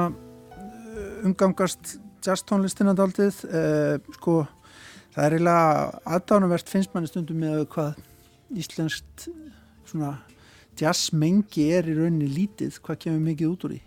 [1.27, 4.43] umgangast jazztónlistina daldið eh, sko,
[5.15, 8.01] það er eiginlega aðdánuvert finnst manni stundum með hvað
[8.57, 9.29] íslenskt
[9.87, 10.17] svona
[10.77, 13.81] jazzmengi er í rauninni lítið, hvað kemur mikið út úr því?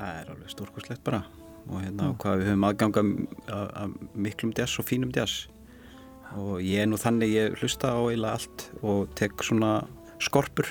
[0.00, 1.22] Það er alveg stórkoslegt bara.
[1.70, 3.02] Og hérna hvað við höfum aðganga
[3.54, 5.46] að miklum jazz og fínum jazz.
[6.40, 9.80] Og ég er nú þannig ég hlusta á eiginlega allt og tek svona
[10.22, 10.68] skorpur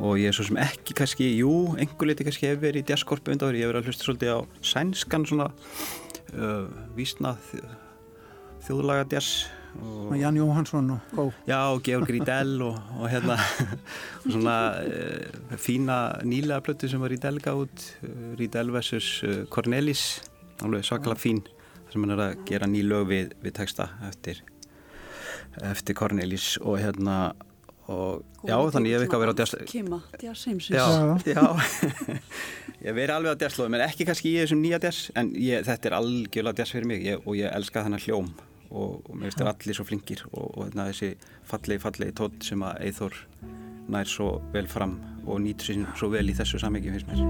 [0.00, 3.34] og ég er svo sem ekki kannski, jú, einhver liti kannski hef verið í jazzskorpu
[3.34, 4.40] undan ég hef verið að hlusta svolítið á
[4.72, 5.48] sænskan svona
[6.32, 7.36] uh, vísna
[8.64, 9.50] þjóðlaga jazz
[9.80, 11.32] og Jan Jóhansson og Kó.
[11.48, 13.38] Já, og Georg Rídell og, og hérna
[14.24, 19.22] og svona uh, fína nýlega plötu sem var Rídell gátt uh, Rídell vs.
[19.24, 20.20] Uh, Cornelis.
[20.62, 21.40] Alveg svakalega fín
[21.92, 24.42] sem hann er að gera ný lög við, við texta eftir,
[25.62, 26.58] eftir Cornelis.
[26.60, 27.32] Og hérna
[27.92, 30.86] og já, þannig ég hef eitthvað verið á djast Kima, jazzheimsins Já,
[31.28, 31.44] já.
[32.82, 35.62] Ég hef verið alveg á jazzlóðum en ekki kannski í þessum nýja jazz en ég,
[35.68, 37.04] þetta er algjörlega jazz fyrir mig.
[37.06, 38.32] Ég, og ég elska þennan hljóm
[38.72, 41.12] og, og mér finnst þér allir svo flinkir og, og hérna, þessi
[41.46, 43.18] fallegi, fallegi tótt sem að Eithor
[43.92, 47.22] nær svo vel fram og nýtur sín svo vel í þessu samhengi finnst mér.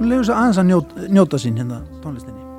[0.00, 2.49] Hún lefur svo aðeins að njóta, njóta sín hérna tónlistinni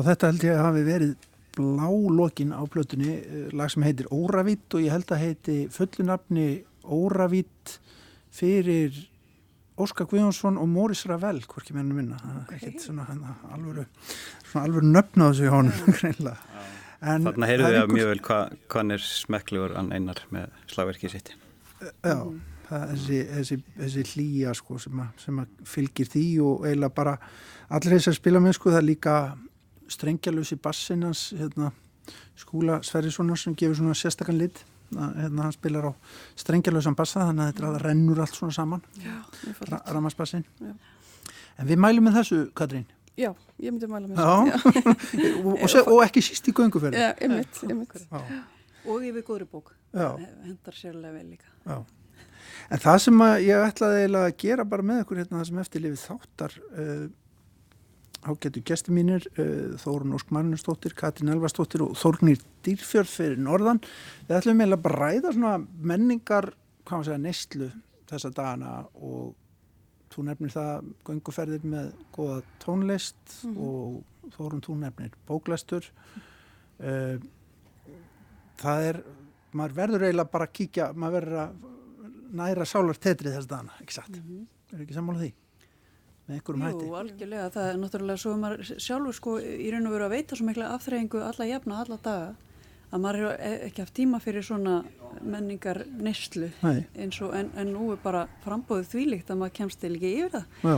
[0.00, 1.10] Já, þetta held ég að hafi verið
[1.52, 7.74] blálókin á plötunni, eh, lag sem heitir Óravít og ég held að heiti fullunafni Óravít
[8.32, 8.96] fyrir
[9.76, 12.72] Óskar Guðjónsson og Móris Ravel, hvorki mennum minna, okay.
[12.78, 13.04] svona
[13.52, 13.84] alvöru,
[14.44, 16.64] svona alvöru nöfn á þessu honum, greinlega.
[17.00, 21.34] Þannig heyrðu þið að mjög vel hvað hva er smekklegur ann einar með slagverkið sitt.
[21.80, 22.16] Já,
[22.70, 27.16] það, þessi, þessi, þessi hlýja sko sem, að, sem að fylgir því og eiginlega bara
[27.68, 29.14] allir þessar spila með sko það er líka
[29.90, 31.72] strengjalösi bassinans hérna,
[32.38, 34.62] skúla Sverrissonar sem gefur svona sérstakann lit.
[34.90, 35.92] Hérna hann spilar á
[36.38, 38.82] strengjalösan bassa þannig að þetta rennur allt svona saman.
[39.68, 40.46] Ra Ramarsbassin
[41.60, 42.88] en við mælum með þessu Katrín.
[43.18, 44.92] Já, ég myndi mæla með þessu
[45.44, 47.96] og, og, og ekki síst í gönguferði Já, einmitt, einmitt.
[48.88, 49.74] Og yfir góðri bók.
[49.92, 51.50] Hendar sérlega vel líka.
[51.66, 51.82] Já.
[52.70, 56.56] En það sem ég ætlaði að gera bara með ykkur hérna það sem eftirlifið þáttar
[56.70, 57.04] uh,
[58.26, 63.80] ágætu gæsti mínir uh, Þórun Ósk Marnustóttir, Katrin Elvarstóttir og Þórnir Dýrfjörð fyrir Norðan
[64.28, 65.54] við ætlum bara að ræða svona
[65.92, 66.50] menningar,
[66.84, 67.70] hvað maður segja, neistlu
[68.10, 69.34] þessa dagana og
[70.10, 75.86] þú nefnir það gönguferðir með goða tónlist mm og Þórun þú nefnir bóklæstur
[76.84, 77.16] uh,
[78.60, 78.98] það er
[79.56, 81.54] maður verður eiginlega bara að kíkja maður verður að
[82.40, 84.44] næra sálar tetrið þess dagana, ekki satt mm -hmm.
[84.74, 85.32] er ekki sammála því?
[86.30, 86.86] Með einhverjum hætti.
[86.86, 90.38] Jú, algjörlega, það er náttúrulega svo maður sjálfur sko í raun og veru að veita
[90.38, 92.30] svo mikla afþreyingu alla jafna, alla daga
[92.90, 94.80] að maður er e- ekki haft tíma fyrir svona
[95.22, 99.92] menningar neslu eins og en, en nú er bara frambóðið þvílikt að maður kemst til
[99.94, 100.76] ekki yfir það Já.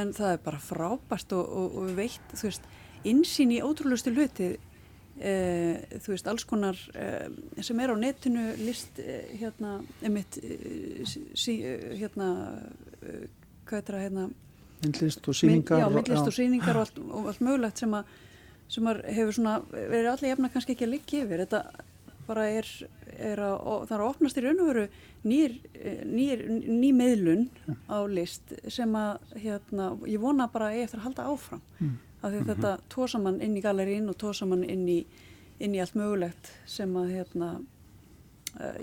[0.00, 2.70] en það er bara frábært og, og, og veitt, þú veist,
[3.08, 5.34] insýn í ótrúlustu hluti e,
[6.04, 7.08] þú veist, alls konar e,
[7.64, 12.30] sem er á netinu list e, hérna, emitt e, sí, e, hérna
[13.64, 14.28] hvað er það hérna
[14.84, 18.14] myndlist og síningar já, myndlist og síningar og allt, og allt mögulegt sem að,
[18.76, 21.64] sem að hefur svona verið allir jafna kannski ekki að liggja yfir þetta
[22.24, 22.68] bara er,
[23.18, 24.84] er að, það er að opnast í raun og veru
[25.28, 25.58] nýr,
[26.08, 27.44] nýr, ný meðlun
[27.88, 31.92] á list sem að hérna, ég vona bara að ég eftir að halda áfram mm.
[32.20, 32.48] af því að mm -hmm.
[32.54, 35.04] þetta tósamann inn í galerín og tósamann inn í,
[35.58, 37.50] inn í allt mögulegt sem að hérna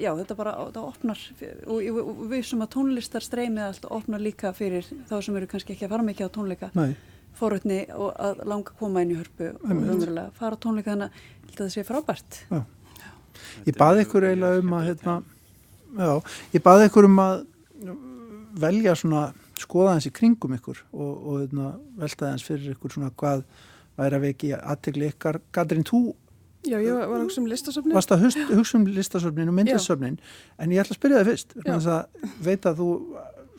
[0.02, 1.24] já, þetta bara, það opnar
[1.68, 5.76] og, og við sem að tónlistar streymið allt opnar líka fyrir þá sem eru kannski
[5.76, 6.72] ekki að fara mikið á tónleika
[7.40, 11.52] forutni og að langa koma inn í hörpu og umverulega fara á tónleika þannig að
[11.52, 12.42] þetta sé frábært.
[12.52, 12.62] Já.
[13.68, 15.16] Ég baði ykkur eiginlega um að hérna,
[15.98, 16.12] já,
[16.56, 17.46] ég baði ykkur um að
[18.62, 19.30] velja svona
[19.62, 23.46] skoða hans í kringum ykkur og, og hérna, velta hans fyrir ykkur svona hvað
[24.00, 25.40] væri að veki aðtegli ykkar.
[25.54, 26.12] Katrín, þú
[26.62, 27.96] Já, ég var að hugsa um listasöfnin.
[27.98, 30.20] Varst að hugsa um listasöfnin og myndlisöfnin,
[30.62, 32.90] en ég ætla að spyrja það fyrst, þannig að veit að þú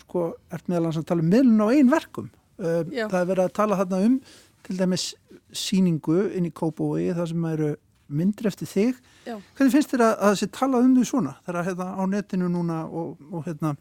[0.05, 2.29] sko, ert meðal hans að tala um miðlun á einn verkum.
[2.63, 4.19] Um, það er verið að tala þarna um
[4.63, 5.07] til dæmis
[5.53, 7.71] síningu inn í Kópói, það sem eru
[8.13, 8.99] myndir eftir þig.
[9.27, 9.37] Já.
[9.57, 12.51] Hvernig finnst þér að það sé talað um því svona, þegar að hérna á netinu
[12.53, 13.75] núna og, og hérna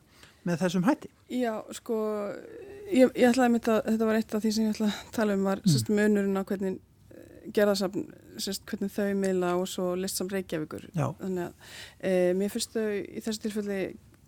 [0.47, 1.11] með þessum hætti?
[1.31, 1.97] Já, sko,
[2.89, 5.37] ég, ég ætlaði að mynda, þetta var eitt af því sem ég ætlaði að tala
[5.37, 5.73] um var, mm.
[5.75, 6.79] sérst, hvernig
[7.55, 8.07] gerðarsafn,
[8.43, 10.87] sérst, hvernig þau miðla og svo listsam Reykjavíkur.
[10.95, 11.07] Já.
[11.19, 13.81] þannig að e, mér finnst þau í þessu tilfelli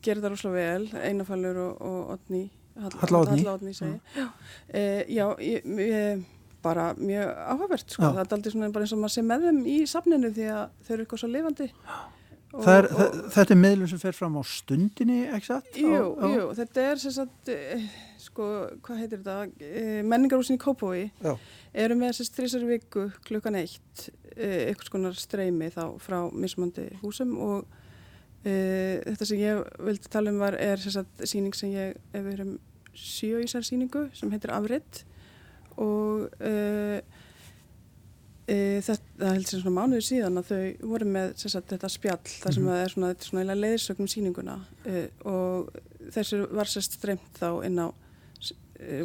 [0.04, 2.46] gerða rúslega vel Einafallur og, og Otni
[2.76, 3.20] Halla
[3.54, 4.28] Otni Já,
[4.74, 6.24] e, já ég, ég,
[6.64, 8.10] bara mjög áhugavert sko.
[8.16, 10.64] það er aldrei svona bara eins og maður sé með þeim í safninu því að
[10.86, 11.68] þau eru eitthvað svo lifandi.
[12.54, 15.78] Og, er, og, þetta er miðlum sem fer fram á stundinni, ekki satt?
[15.82, 16.26] Jú, á, á...
[16.30, 17.88] jú, þetta er sem sagt, eh,
[18.24, 18.50] sko,
[18.86, 21.12] hvað heitir þetta, eh, menningarúsin í Kópói
[21.74, 27.36] eru með þessast þrísar viku klukkan eitt eh, eitthvað skonar streymi þá frá mismandi húsum
[27.44, 27.66] og
[28.44, 28.54] e,
[29.08, 32.54] þetta sem ég vildi tala um var er þess síning sem ég ef við erum
[32.94, 35.04] sjö í sér síningu sem heitir Afrið
[35.82, 36.54] og e,
[38.46, 42.58] e, þetta held sem svona mánuður síðan að þau voru með sagt, þetta spjall þar
[42.58, 42.76] sem mm -hmm.
[42.76, 44.60] það er svona, svona leiðsögnum síninguna
[45.26, 45.74] og
[46.14, 47.88] þessu var sérst streymt þá inn á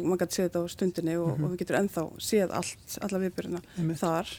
[0.03, 1.43] maður gæti séð þetta á stundinni og, mm -hmm.
[1.45, 3.61] og við getum ennþá séð allt, alla viðbyrjuna
[3.99, 4.33] þar.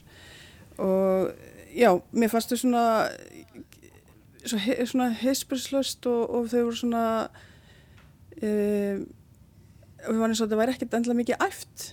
[0.79, 1.33] Og
[1.75, 2.85] já, mér fannst þau svona
[4.49, 7.05] svona heisperslöst og, og þau voru svona
[8.41, 8.51] e,
[10.07, 11.91] og við varum eins og þetta væri ekkert endla mikið æft.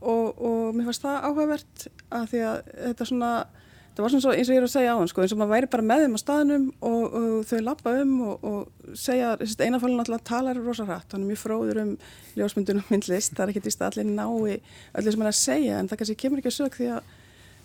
[0.00, 3.32] Og, og mér fannst það áhugavert að því að þetta svona
[3.98, 5.54] það var svona eins og ég er að segja á hann sko, eins og maður
[5.56, 9.32] væri bara með þeim á staðnum og, og þau lappa um og, og segja,
[9.66, 11.90] einafalinn alltaf talar rosa hratt, hann er mjög fróður um
[12.38, 15.80] ljósmyndunum myndlist, það er ekkert í stað allir nái öllu sem hann er að segja
[15.80, 17.12] en það kannski kemur ekki að sög því að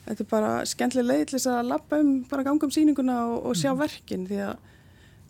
[0.08, 3.38] þetta er bara skemmtileg leið til þess að lappa um bara ganga um síninguna og,
[3.52, 3.84] og sjá mm.
[3.86, 4.72] verkin því að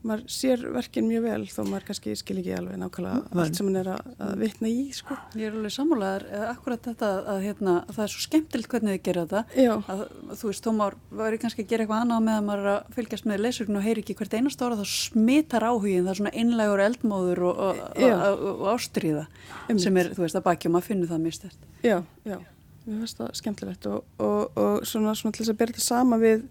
[0.03, 3.41] maður sér verkin mjög vel þó maður kannski skil ekki alveg nákvæmlega Nei.
[3.43, 5.17] allt sem hann er að, að vitna í sko.
[5.39, 8.97] Ég er alveg sammálaðar, eða akkurat þetta að, hérna, að það er svo skemmtilegt hvernig
[8.97, 10.03] þið gera þetta að
[10.41, 12.97] þú veist, þó maður væri kannski að gera eitthvað annað með að maður er að
[12.97, 16.35] fylgjast með leysugn og heyri ekki hvert einast ára þá smitar áhugin, það er svona
[16.43, 19.25] einlegur eldmóður og, og, og, og, og ástriða
[19.69, 19.85] Einmitt.
[19.85, 21.65] sem er, þú veist, að baki og maður finnur það mjög stert.
[21.83, 22.37] já, já,
[22.83, 26.19] mér finnst það skemmtilegt og, og, og svona, svona til þess að bera þetta sama
[26.21, 26.43] við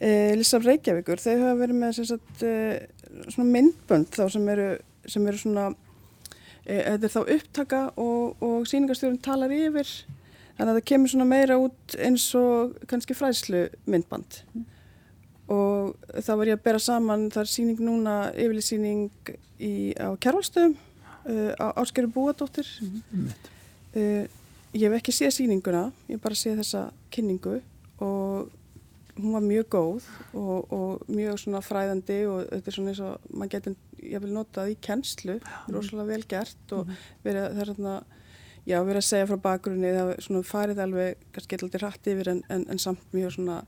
[0.00, 2.44] e, Lissaf Reykjavíkur, þau hafa verið með sagt,
[3.28, 4.70] svona myndbönd þá sem eru,
[5.10, 5.68] sem eru svona
[6.64, 9.92] e, þetta er þá upptaka og, og síningarstjórun talar yfir.
[10.56, 14.42] Þannig að það kemur svona meira út eins og kannski fræðslu myndband
[15.50, 20.76] og þá var ég að bera saman það er síning núna, yfirlýsíning í, á Kjærvalstöðum
[20.76, 22.68] uh, Áskeru Búadóttir.
[23.96, 24.28] Uh,
[24.70, 27.58] ég hef ekki séð síninguna ég bara séð þessa kynningu
[27.98, 28.52] og
[29.16, 30.06] hún var mjög góð
[30.38, 34.32] og, og mjög svona fræðandi og þetta er svona eins og maður getur, ég vil
[34.34, 35.36] nota það í kennslu
[35.68, 36.90] rosalega vel gert og
[37.24, 37.94] verið, það er þarna
[38.68, 42.10] já, verið að segja frá bakgrunni, það er svona farið alveg, kannski eitthvað alltaf rætt
[42.14, 43.60] yfir en, en, en samt mjög svona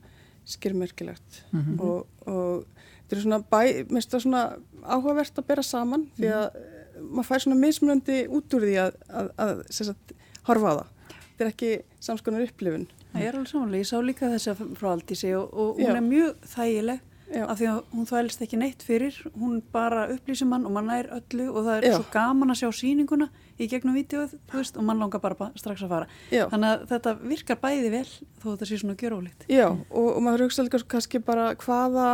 [0.53, 1.43] skirmerkilegt
[1.79, 2.65] og, og
[3.13, 4.45] þetta er svona bæ, mér finnst það svona
[4.83, 7.13] áhugavert að bera saman því að mm.
[7.13, 10.15] maður fær svona mismunandi út úr því að, að, að sem sagt,
[10.49, 10.91] horfa á það.
[11.23, 11.71] Þetta er ekki
[12.03, 12.89] samskonar upplifun.
[13.13, 16.05] Það er alveg samanlega, ég sá líka þess að frá Aldísi og, og hún er
[16.07, 17.01] mjög þægileg
[17.33, 17.47] Já.
[17.49, 21.07] af því að hún þvælist ekki neitt fyrir, hún bara upplýsir mann og mann nær
[21.17, 21.95] öllu og það er Já.
[21.97, 25.89] svo gaman að sjá sýninguna í gegnum veist, og mann langar bara ba- strax að
[25.95, 26.09] fara.
[26.33, 26.45] Já.
[26.53, 28.05] Þannig að þetta virkar bæði vel
[28.43, 29.47] þó þetta sé svona gjörólíkt.
[29.49, 32.09] Já, og, og maður hugsa líka kannski bara hvaða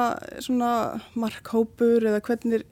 [0.45, 0.71] svona
[1.19, 2.63] markhópur eða hvernig,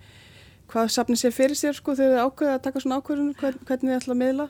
[0.71, 3.91] hvað safni sér fyrir sér sko þegar þið ákveða að taka svona ákveðunum, hvern, hvernig
[3.91, 4.49] þið ætla að miðla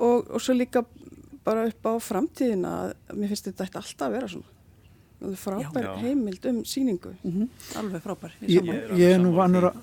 [0.00, 0.82] og, og svo líka
[1.46, 4.56] bara upp á framtíðina að mér finnst þetta alltaf að vera svona.
[5.36, 5.94] Frábær Já.
[6.00, 7.12] heimild um síningu.
[7.22, 8.32] Mm Alveg frábær.
[8.40, 8.96] Ég, sammála.
[8.96, 9.80] ég er nú vannur að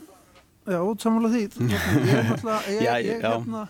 [0.67, 3.29] Já, sammála því Ég er náttúrulega ég, Já, ég, já.
[3.31, 3.61] hérna,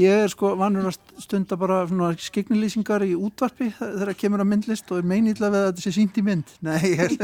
[0.00, 4.90] ég er sko vannur að stunda bara svona skiknilýsingar í útvarpi þegar kemur að myndlist
[4.90, 7.14] og er meinilla við að þetta sé sínt í mynd Nei, ég,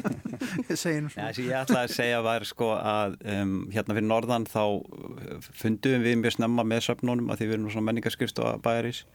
[0.68, 4.10] ég segi nú Já, svona ég ætla að segja var sko að um, hérna fyrir
[4.10, 7.88] norðan þá uh, fundum við mjög snemma með söfnunum að því við erum nú svona
[7.88, 9.06] menningaskrift og bæjarís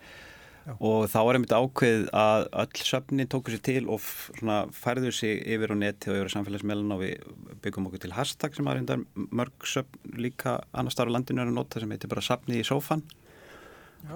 [0.79, 5.11] og þá var einmitt ákveð að öll söfnin tóku sér til og f- svona færðu
[5.13, 7.27] sig yfir á neti og yfir á samfélagsmeilin og við
[7.61, 11.51] byggum okkur til hashtag sem var reyndar mörg söfn líka annars starf á landinu er
[11.51, 13.03] að nota sem heitir bara safni í sófan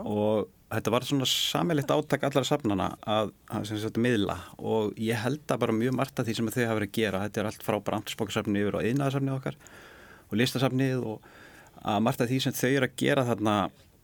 [0.06, 4.36] og þetta var svona sammeilitt átak allara safnana að, að sagt miðla.
[4.62, 7.22] Og ég held að bara mjög margt af því sem þau hafa verið að gera,
[7.26, 9.58] þetta er allt frá brandspókarsafni yfir á yðnaðarsafnið okkar
[10.30, 11.30] og listasafnið og
[11.90, 13.56] að margt af því sem þau eru að gera þarna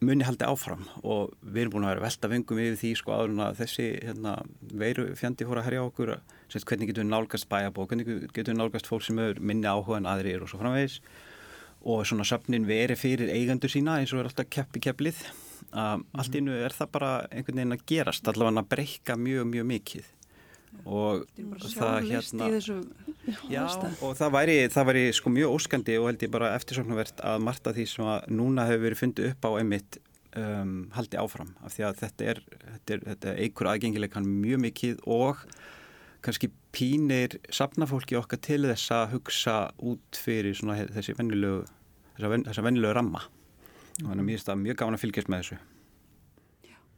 [0.04, 3.32] muni haldi áfram og við erum búin að vera velta vengum yfir því sko áður
[3.34, 4.34] en að þessi hérna,
[4.76, 6.12] veiru fjandi fór að herja okkur
[6.52, 10.02] sem hvernig getum við nálgast bæjabók hvernig getum við nálgast fólk sem er minni áhuga
[10.02, 11.00] en aðrir og svo framvegis.
[11.86, 15.22] Og svona söfnin veri fyrir eigendur sína eins og er alltaf kepp í kepplið
[15.72, 19.68] um, allt innu er það bara einhvern veginn að gerast allavega að breyka mjög mjög
[19.72, 20.12] mikið
[20.86, 21.26] og
[21.66, 22.50] það hérna
[23.50, 23.64] Já,
[24.06, 27.70] og það væri, það væri sko mjög óskandi og held ég bara eftirsóknarvert að margt
[27.70, 29.98] af því sem að núna hefur verið fundið upp á einmitt
[30.38, 31.56] um, haldi áfram.
[31.66, 35.42] Af því að þetta er, þetta er, þetta er eikur aðgengileikan mjög mikið og
[36.26, 41.64] kannski pínir safnafólki okkar til þess að hugsa út fyrir svona þessi venjulegu
[42.16, 43.26] þessa, ven, þessa venjulegu ramma.
[44.04, 45.64] Og þannig að mér finnst það mjög gaman að fylgjast með þessu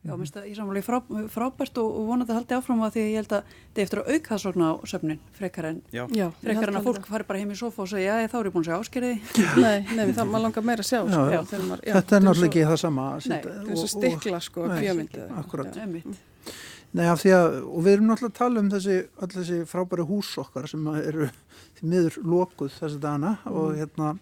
[0.05, 0.99] Já, minnst það í sammáli frá,
[1.33, 3.87] frábært og, og vonandi að haldi áfram að því að ég held að þetta er
[3.87, 7.27] eftir að auka þessogna á söfnin frekar en, Já, Já, frekar en að fólk fari
[7.27, 9.17] bara heim í sofa og segja, já, þá er ég búin að segja áskeriði.
[9.65, 10.99] Nei, nei, það maður langar meira að sjá.
[11.01, 11.65] Já, sko, já.
[11.67, 13.93] maður- já, Þetta er náttúrulega ekki það sama að Nei, Þetta er svo og- og-
[13.97, 14.67] stikla sko.
[14.77, 16.17] Einmitt.
[16.97, 20.05] Nei, af því að, og við erum náttúrulega að tala um þessi, öll þessi frábæri
[20.07, 21.27] hús okkar sem eru
[21.83, 24.13] miður lokuð þessi dagana og hérna,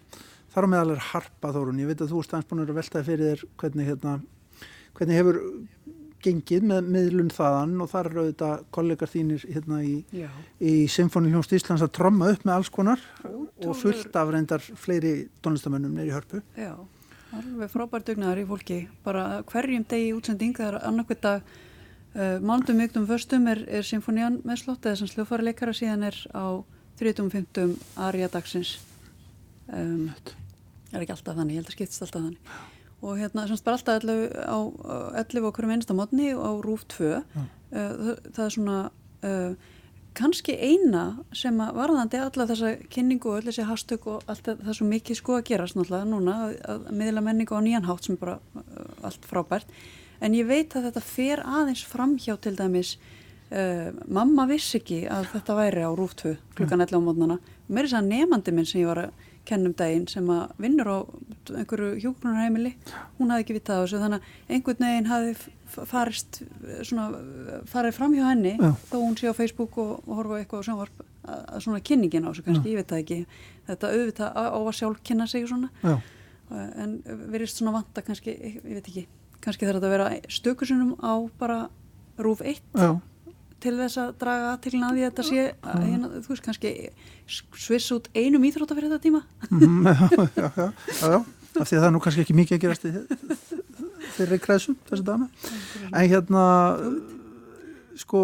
[0.50, 2.74] þar á meðal er harpa þórun, ég veit að þú erst aðeins búin að vera
[2.74, 4.16] að veltaði fyrir þér hvernig hérna,
[4.96, 5.40] hvernig hefur
[6.26, 10.28] gengið með miðlun þaðan og þar eru auðvitað kollegar þínir hérna í, Já.
[10.58, 15.94] í Symfóniljónst Íslands að tromma upp með alls konar og fullt af reyndar fleiri tónlistamönnum
[15.96, 16.42] neyri hörpu.
[16.58, 16.74] Já,
[17.36, 18.80] alveg frábært dugnaðar í fólki.
[19.06, 21.52] Bara hverjum degi útsending, það er annarkvæmt dag,
[22.16, 26.22] uh, mándum, mjögtum, föstum er, er symfónían með slott eða sem sljófari leikara síðan er
[26.34, 26.64] á
[27.02, 27.76] 30.50
[28.08, 28.78] arja dagsins.
[29.66, 30.08] Um,
[30.94, 32.74] er ekki alltaf þannig, ég held að skiptist alltaf þannig.
[33.04, 36.86] Og hérna, semst bara alltaf 11 á, á 11 á hverjum einasta mótni á RÚF
[36.96, 37.10] 2.
[37.12, 38.78] Uh, það, það er svona...
[39.24, 39.72] Uh,
[40.16, 41.02] kannski eina
[41.36, 44.86] sem að varðandi alla þessa kynningu og öll þessi hastök og allt það er svo
[44.88, 48.38] mikið sko að gerast náttúrulega núna að, að miðla menningu á nýjan hátt sem bara
[48.56, 48.64] uh,
[49.04, 49.76] allt frábært.
[50.24, 52.96] En ég veit að þetta fer aðeins framhjá til dæmis
[53.46, 57.36] Uh, mamma vissi ekki að þetta væri á rúftu klukkan 11 á mótnana
[57.70, 60.62] mér er þess að nefandi minn sem ég var að kenna um daginn sem að
[60.62, 60.98] vinnur á
[61.52, 62.72] einhverju hjúknarheimili
[63.18, 65.34] hún hafði ekki vitað á þessu þannig að einhvern veginn hafði
[65.90, 66.40] farist
[66.86, 67.06] svona,
[67.70, 68.70] farið fram hjá henni Já.
[68.90, 72.26] þó hún sé á Facebook og, og horfa eitthvað á sjónvarp að, að svona kynningin
[72.26, 73.20] á þessu kannski, ég veit það ekki.
[73.66, 75.70] Þetta auðvitað á að sjálf kynna sig svona.
[75.82, 75.96] Já,
[76.54, 76.98] en
[77.32, 79.06] verist svona vanta kannski, ég veit ekki
[79.46, 81.58] kannski þarf þetta að vera stökusunum á bara
[82.22, 82.90] rúf 1 já,
[83.66, 86.72] til þess að draga aðtilina að því að þetta sé að, hérna, þú veist kannski
[87.66, 91.18] sviss út einum íþrótta fyrir þetta tíma Mhm, já, já, já, já, já,
[91.56, 92.88] af því að það er nú kannski ekki mikið að gerast
[94.16, 95.26] þeirri kreðsum þessi dana.
[95.90, 96.42] En hérna,
[98.00, 98.22] sko,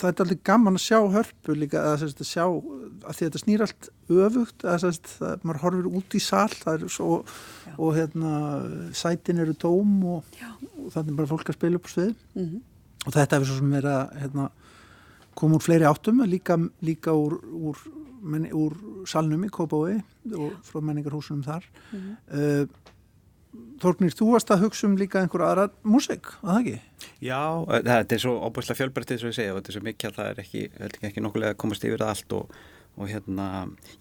[0.00, 3.42] það er alveg gaman að sjá hörpu líka, að, að sjá, að því að þetta
[3.42, 7.20] snýr allt öfugt, að það, maður horfir út í sal, það svo,
[7.66, 7.72] Já.
[7.78, 8.32] og hérna,
[8.96, 10.36] sætin eru tóm og,
[10.78, 12.14] og þannig bara fólk að spila upp á svið.
[12.38, 12.60] mm
[13.06, 14.50] og þetta er svo sem er að hérna,
[15.34, 17.78] koma úr fleiri áttum líka, líka úr, úr,
[18.22, 18.76] menni, úr
[19.08, 20.02] salnum í Kópái
[20.36, 22.16] og frá menningarhúsunum þar Mhm.
[22.32, 22.66] uh,
[23.82, 26.78] Þórnir, þú varst að hugsa um líka einhver aðra músik, að það ekki?
[27.20, 30.08] Já, eh, þetta er svo óbúslega fjölbreyttið svo ég segja og þetta er svo mikið
[30.08, 30.62] að það er ekki,
[31.08, 32.54] ekki, nokkulega að komast yfir allt og,
[32.96, 33.48] og hérna,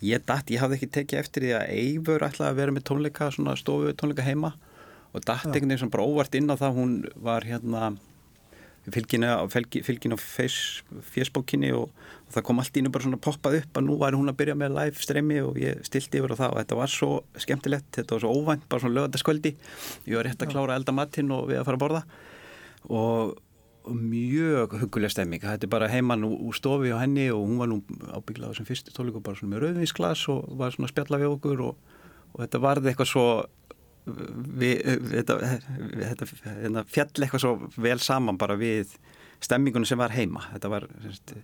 [0.08, 3.28] ég datt, ég hafði ekki tekið eftir því að Eivur ætlaði að vera með tónleika,
[3.36, 4.54] svona stofu tónleika heima
[5.12, 7.98] og datt einhvern veginn sem bara óvart inn á það, hún var hérna
[8.90, 10.82] fylginu á, fylgi, fylginu á face,
[11.14, 11.92] Facebookinni og,
[12.26, 14.58] og það kom allt ínu bara svona poppað upp að nú væri hún að byrja
[14.58, 17.12] með live streymi og ég stilti yfir á það og þetta var svo
[17.46, 19.54] skemmtilegt, þetta var svo óvænt, bara svona lögataskvöldi
[20.10, 22.04] ég var rétt að klára elda matinn og við að fara að borða.
[22.90, 23.38] Og
[23.90, 25.42] mjög hugulega stemming.
[25.42, 27.82] Þetta er bara heimann úr, stofi á henni og hún var nú
[28.14, 31.64] ábygglaður sem fyrstu tónleiku bara svona með rauðvinsglas og var svona að spjalla við okkur
[31.66, 31.98] og,
[32.34, 33.26] og þetta varði eitthvað svo
[34.06, 34.82] við,
[35.12, 35.38] þetta,
[36.02, 38.96] þetta, þetta fjall eitthvað svo vel saman bara við
[39.42, 41.36] stemmingunum sem var heima þetta var semst,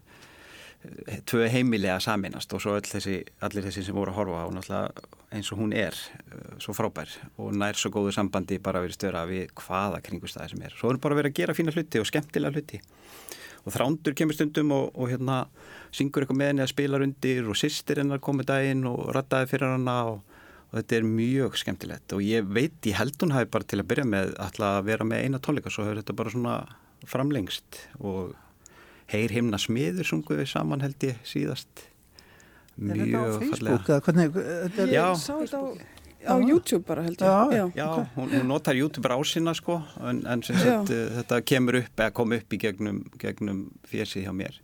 [1.27, 5.59] tvö heimilega saminast og svo þessi, allir þessi sem voru að horfa náttúrulega eins og
[5.59, 9.99] hún er uh, svo frábær og nær svo góðu sambandi bara verið störa við hvaða
[10.05, 10.77] kringustæði sem er.
[10.77, 12.79] Svo er bara verið að gera fína hluti og skemmtilega hluti
[13.67, 15.41] og þrándur kemur stundum og, og hérna
[15.91, 19.75] syngur eitthvað með henni að spila undir og sýstir hennar komið daginn og rattaði fyrir
[19.75, 20.36] hana og,
[20.67, 23.89] og þetta er mjög skemmtilegt og ég veit, ég held hún hafi bara til að
[23.91, 26.55] byrja með alltaf að vera með eina tónleika svo hefur þetta bara svona
[27.07, 28.33] framlengst og
[29.13, 31.87] heyr himna smiður sunguði saman held ég síðast
[32.77, 34.35] Er þetta á mjög Facebook eða hvernig?
[34.37, 35.05] Þetta er, Já.
[35.07, 35.65] Ég sá þetta á,
[36.29, 37.25] á YouTube bara held ég.
[37.25, 37.63] Já, já.
[37.79, 42.13] Já, hún, hún notar YouTube ásina sko en, en sagt, uh, þetta kemur upp eða
[42.19, 44.59] kom upp í gegnum, gegnum fjesið hjá mér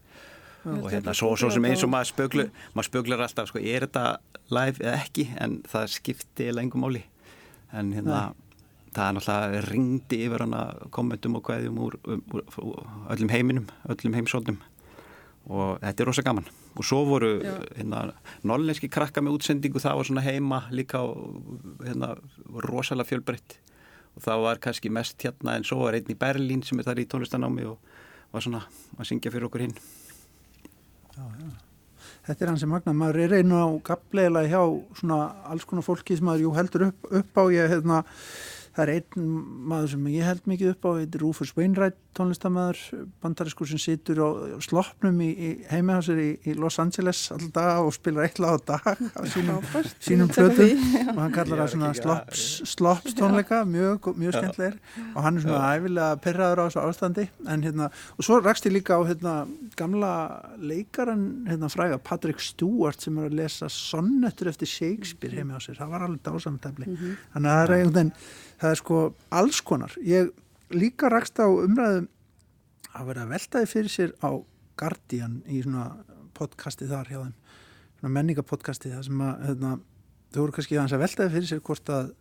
[0.66, 4.05] og hérna svo, svo sem eins og maður spöglar maður spöglar alltaf sko, er þetta
[4.53, 5.28] live eða ekki?
[5.43, 7.03] En það skipti lengum máli.
[7.74, 8.22] En hérna
[8.93, 10.61] það er náttúrulega ringdi yfir hana
[10.93, 12.84] kommentum og kveðjum úr, úr, úr, úr
[13.16, 14.59] öllum heiminum, öllum heimsóldum
[15.49, 16.45] og þetta er rosa gaman.
[16.80, 17.57] Og svo voru Já.
[17.76, 18.05] hérna,
[18.47, 21.36] nollenski krakka með útsendingu það var svona heima líka og,
[21.84, 22.14] hérna,
[22.64, 23.57] rosalega fjölbreytt.
[24.14, 27.03] Og það var kannski mest hérna en svo var einn í Berlín sem er þar
[27.03, 27.93] í tónlistanámi og
[28.32, 28.64] var svona
[28.97, 29.76] að syngja fyrir okkur hinn
[32.24, 34.61] Þetta er hans sem magna, maður er einu á gafleila hjá
[34.97, 35.20] svona
[35.51, 37.43] alls konar fólki sem maður jú heldur upp, upp á.
[37.53, 38.01] Ég, hérna,
[38.74, 39.28] það er einn
[39.69, 42.80] maður sem ég held mikið upp á, þetta er Rufus Wainwright tónlistamæður,
[43.24, 47.93] bandariskur sem situr á, á sloppnum í, í heimihásir í, í Los Angeles alltaf og
[47.95, 49.65] spilar eitt lag á dag á sínum,
[49.97, 50.69] sínum því.
[51.13, 54.39] og hann kallar það svona ekki slops, slops tónleika mjög, mjög Já.
[54.39, 54.78] skemmtlegir
[55.13, 57.28] og hann er svona æfilega perraður á þessu ástandi.
[57.49, 59.36] En hérna, og svo rakst ég líka á hérna,
[59.80, 60.13] gamla
[60.61, 65.82] leikaran hérna fræga, Patrick Stewart sem er að lesa sonnettur eftir Shakespeare heimi á sér,
[65.82, 66.89] það var alveg dásamtefli.
[67.34, 68.17] Þannig að það er einhvern veginn
[68.64, 69.03] það er sko
[69.36, 69.93] alls konar.
[70.07, 70.32] Ég
[70.74, 72.07] líka rakst á umræðum
[72.93, 74.32] að vera að veltaði fyrir sér á
[74.80, 75.89] Guardian í svona
[76.38, 77.34] podcasti þar hjá þeim
[77.99, 79.74] svona menningapodcasti það sem að hérna,
[80.34, 82.14] þau voru kannski að veltaði fyrir sér hvort að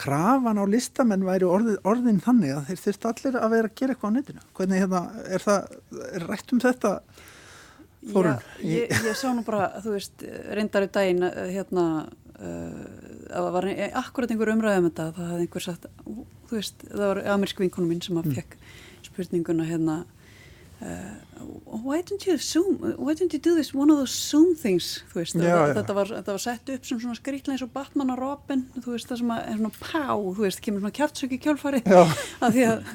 [0.00, 3.94] krafan á listamenn væri orðin, orðin þannig að þeir þurft allir að vera að gera
[3.94, 4.42] eitthvað á netinu.
[4.58, 6.96] Hvernig hérna, er það er rætt um þetta
[8.04, 11.84] Þórunn, Já, ég, ég sá nú bara, þú veist, reyndar í daginn hérna
[12.38, 17.22] það var ein, akkurat einhver umræðum þetta, það hafði einhver sagt, þú veist, það var
[17.36, 18.34] amerísk vinkonum mín sem að Mm.
[18.40, 18.56] fekk
[19.04, 20.04] spurninguna hérna
[20.84, 21.14] uh,
[21.84, 25.20] why don't you zoom, why don't you do this one of those zoom things, þú
[25.22, 25.74] veist, Já, það, já.
[25.78, 28.96] þetta var, þetta var sett upp sem svona skrýtla eins og Batman og Robin, þú
[28.96, 32.02] veist, það sem að er svona pá, þú veist, kemur svona kjaftsök í kjálfarið Já.
[32.44, 32.92] að því að,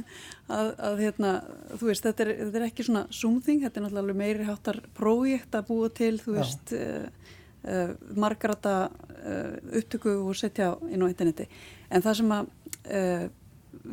[0.60, 1.34] að, að hérna,
[1.80, 5.56] þú veist, þetta er, þetta er ekki svona zoom-thing, þetta er náttúrulega meiri háttar prójekt
[5.58, 6.40] að búa til, þú Já.
[6.44, 7.36] veist, uh,
[7.68, 11.50] uh, margarata uh, upptöku og setja inn á interneti.
[11.90, 12.52] En það sem að,
[12.90, 13.26] uh,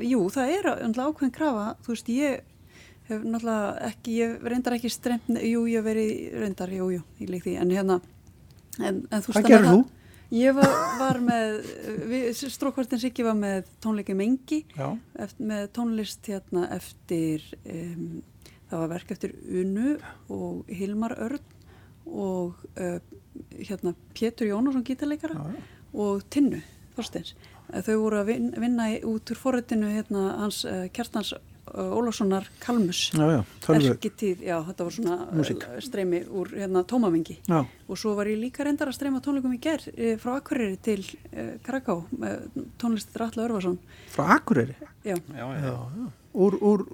[0.03, 2.53] jú, það er ákveðin krafa, þú veist, ég
[3.07, 7.31] hef náttúrulega ekki, ég reyndar ekki streymt, jú, ég hef verið reyndar, jú, jú, ég
[7.31, 8.01] lík því, en hérna
[8.83, 9.85] en, en þú Hvað gerir þú?
[10.35, 11.69] Ég var, var með,
[12.35, 18.25] Strókvartin Siggi var með tónleiki Mengi eftir, með tónlist hérna eftir um,
[18.67, 19.93] það var verk eftir Unu
[20.35, 21.47] og Hilmar Örn
[22.11, 22.99] og uh,
[23.65, 25.63] hérna Pétur Jónasson gítarleikara já, já.
[25.93, 26.63] og Tinnu
[26.97, 27.35] Þorsteins.
[27.67, 31.35] Þau voru að vinna, vinna út úr forrættinu hérna hans uh, Kjartans
[31.75, 33.11] Ólafssonar Kalmus
[33.69, 35.47] erkitíð, já þetta var svona
[35.83, 37.67] streymi úr hérna tómamengi já.
[37.89, 39.91] og svo var ég líka reyndar að streyma tónleikum í gerð
[40.23, 41.03] frá Akureyri til
[41.67, 41.99] Kraká
[42.79, 43.81] tónlistur Alla Örvarsson
[44.15, 44.77] Frá Akureyri?
[45.03, 45.75] Já, já, já.
[46.35, 46.87] Úr, úr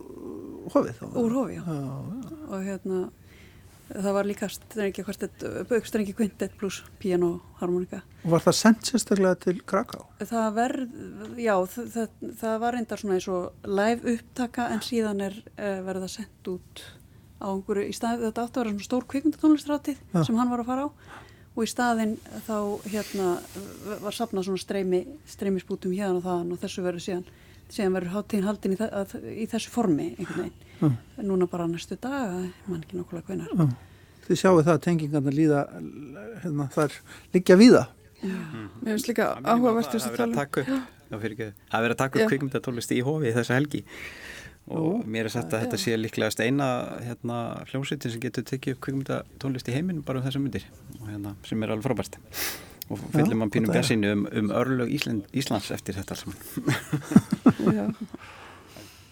[0.73, 1.07] hofið þá?
[1.21, 1.79] Úr hofið, já
[2.49, 3.03] og hérna
[3.93, 8.03] það var líka strengi kvintet pluss piano harmonika.
[8.25, 10.03] Og var það sendt sérstaklega til Kraká?
[10.23, 10.97] Það verð,
[11.41, 16.07] já, það, það, var reyndar svona eins og live upptaka en síðan er uh, verið
[16.09, 16.85] að sendt út
[17.43, 20.69] á einhverju, í stað þetta átti að vera svona stór kvikmyndatónlistráttið sem hann var að
[20.71, 20.89] fara á
[21.53, 22.15] og í staðinn
[22.47, 22.57] þá
[22.89, 23.33] hérna
[24.01, 27.27] var sapnað svona streymi, streymisbútum hérna og það og þessu verður síðan,
[27.73, 30.69] síðan verður hátíðin haldin í, það, í þessu formi einhvern veginn.
[30.83, 30.95] Mm.
[31.29, 32.33] núna bara næstu dag
[32.67, 33.75] mann ekki nokkulega kvenar mm.
[34.27, 35.61] Þið sjáu það að tengingarna líða
[36.43, 36.97] hérna, þar
[37.35, 37.83] liggja víða.
[38.23, 38.67] Mm.
[38.83, 42.95] Mér finnst líka áhugavert að vera að taka upp að vera að taka upp kvikmyndatólist
[42.95, 43.83] í hofi þessa helgi.
[44.71, 46.69] Og mér er sagt að þetta sé líklegast eina
[47.03, 47.39] hérna,
[47.73, 50.69] hljómsveitin sem getur tekið upp kvikmyndatónlist í heiminn bara um þessum myndir
[51.03, 52.21] hérna, sem er alveg frábært
[52.93, 56.25] og fyllir mann pínum björnsinu um, um örlög Ísland, Íslands eftir þetta alls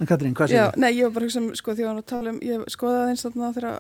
[0.01, 0.69] En Katrín, hvað séu?
[0.81, 3.13] Nei, ég var bara hugsa um, sko, því að hann að tala um, ég skoðaði
[3.13, 3.75] eins og þannig að þegar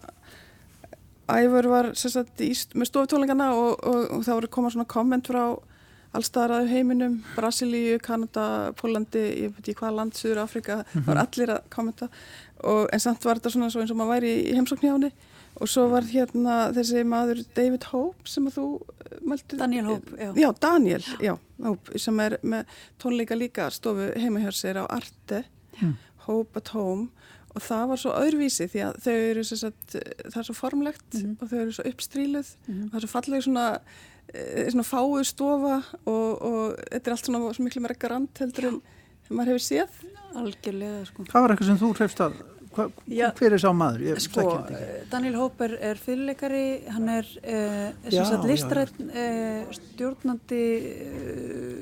[1.30, 5.44] Ævar var sagt, í, með stofutólingana og, og, og þá voru komað svona komment frá
[6.16, 11.04] allstaðar að heiminum, Brasilíu, Kanada, Pólandi, ég veit ekki hvað land, Suður Afrika, mm -hmm.
[11.04, 12.08] það var allir að kommenta
[12.64, 15.12] og, en samt var þetta svona eins og maður væri í heimsóknjáni
[15.60, 18.66] og svo var hérna þessi maður David Hope sem að þú
[19.26, 20.32] mælti Daniel Hope, já.
[20.34, 22.64] Já, Daniel, já, Hope, sem er með
[22.98, 25.44] tónleika líka stofu heimahjörsir á Arte
[25.80, 25.96] mm.
[26.26, 27.08] Hope at Home
[27.50, 31.20] og það var svo öðruvísi því að þau eru sagt, það er svo formlegt mm
[31.20, 31.36] -hmm.
[31.40, 32.90] og þau eru svo uppstríluð mm -hmm.
[32.90, 33.80] það er svo falleg svona, eh,
[34.30, 38.80] svona fáu stofa og, og þetta er allt svona svo miklu meira garant heldur en
[39.30, 40.00] maður hefur séð.
[40.40, 41.26] Algjörlega sko.
[41.30, 44.02] Það var eitthvað sem þú hrefst að Hva, Já, hver er sá maður?
[44.06, 44.44] Ég sko,
[45.10, 48.12] Daniel Hope er, er fyrirleikari, hann er eh,
[48.46, 50.60] listrætt eh, stjórnandi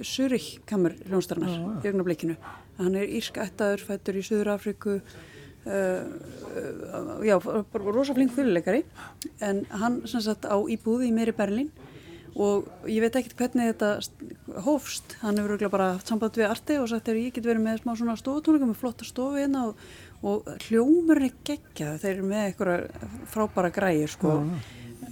[0.00, 2.38] eh, kamur hljónstarnar í augnablikinu.
[2.78, 8.80] Hann er írskættaður, fættur í Suður Afriku uh, uh, já, bara rosafling fyrirleikari.
[9.44, 11.68] En hann sem sagt á íbúði í meiri Berlin
[12.36, 16.88] og ég veit ekkert hvernig þetta hófst, hann hefur bara haft samband við arti og
[16.90, 19.84] sagt að ég get verið með smá svona stofutónleikum með flotta stofu hérna og,
[20.22, 24.38] og hljómur er geggjað, þeir eru með eitthvað frábæra græir sko.
[24.42, 24.58] Mm.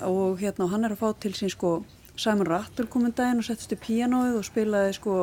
[0.07, 1.79] og hérna hann er að fá til sín sko
[2.17, 5.17] Simon Rattle kominn um daginn og settist í píanóið og spilaði sko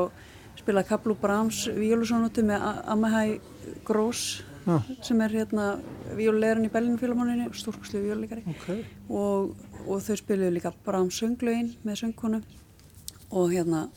[0.60, 3.40] spilaði Kablu Brahms víólusónutu með Amahai
[3.86, 4.80] Gross Já.
[5.04, 5.68] sem er hérna
[6.16, 8.84] víólulegarinn í Bellinfílamóninni, stórkslu víóluleikari okay.
[9.10, 9.54] og,
[9.86, 12.42] og þau spiluði líka Brahms sönglauginn með söngkonu.
[13.34, 13.88] Og hérna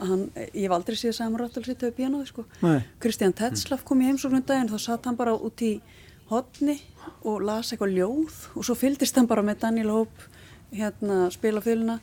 [0.00, 2.46] hann, ég hef aldrei síðan Rattle sitt hefur bíanaði sko.
[3.02, 5.74] Kristján Tetzlaff kom í heimsóknum daginn þá satt hann bara út í
[6.30, 6.78] hodni
[7.22, 10.30] og las eitthvað ljóð og svo fyldist hann bara með Daniel Hope
[10.74, 12.00] hérna spila fylguna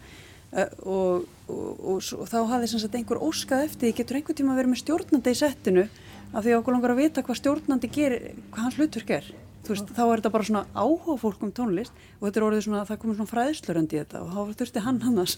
[0.54, 1.80] Uh, og, og,
[2.14, 5.32] og, þá hafði sem sagt einhver óskað eftir því getur einhver tíma vera með stjórnandi
[5.34, 5.86] í settinu
[6.34, 9.34] af því okkur langar að vita hvað stjórnandi gerir, hvað hans hlutverk er
[9.72, 12.82] veist, þá er þetta bara svona áhuga fólk um tónlist og þetta er orðið svona,
[12.88, 15.36] það komur svona fræðsluröndi í þetta og þá þurfti hann hann að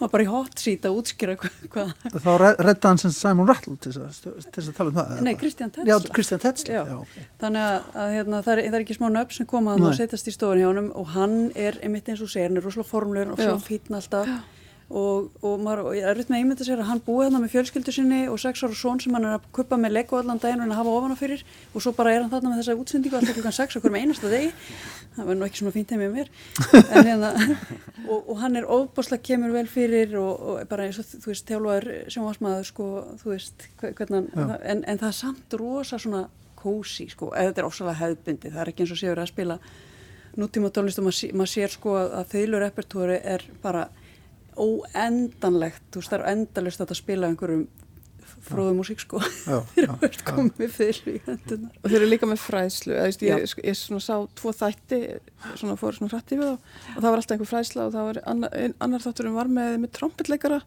[0.00, 1.86] maður bara í hot seat að útskýra hvað hva.
[2.14, 5.90] Þá redda hann sem Simon Rattle til þess að tala um það Nei, Kristján Tetzla,
[5.90, 6.78] Já, Christian Tetzla.
[6.78, 6.80] Já.
[6.88, 7.26] Já, okay.
[7.42, 10.30] Þannig að, að hérna, það, er, það er ekki smá nöpp sem koma að setjast
[10.30, 13.36] í stofun hjá hann og hann er, einmitt eins og segir, hann er rosalega formlegur
[13.36, 14.32] og svo fítn alltaf
[14.90, 17.52] og, og, maður, og er rutt með að ímynda sér að hann búið þarna með
[17.52, 20.40] fjölskyldu sinni og sex ára són sem hann er að kuppa með legg og allan
[20.42, 21.44] daginn og hann hafa ofan á fyrir.
[21.70, 24.32] Og svo bara er hann þarna með þessa útsendingu alltaf klukkan sex okkur með einasta
[24.32, 24.50] degi.
[25.14, 26.32] Það var nú ekki svona fínt heimið mér.
[26.90, 27.30] Hérna,
[28.10, 31.88] og, og hann er óbúslega kemur vel fyrir og bara eins og þú veist þjálfaður
[32.10, 32.88] sem varsmaður sko,
[33.22, 36.24] þú veist hvernig hann en, en það er samt rosa svona
[36.60, 39.58] kósi sko, eða þetta er ósalega hefðbindi það er ekki eins og séur að spila
[40.40, 43.88] nútíma tónlist og maður sér sko að þauðlur er bara
[44.60, 47.68] óendanlegt, þú veist það er endalist að spila einhverjum
[48.40, 49.20] fróðu músík sko
[49.74, 53.54] þegar þú ert komið fyrir í hendunar og þeir eru líka með fræðslu ég, ég,
[53.66, 55.00] ég svona sá tvo þætti
[55.60, 56.70] svona fór svona hrætt yfir þá.
[56.94, 58.56] Og það var alltaf einhver fræðsla og það var annar,
[58.86, 60.62] annar þátturum var með, með trombitleikara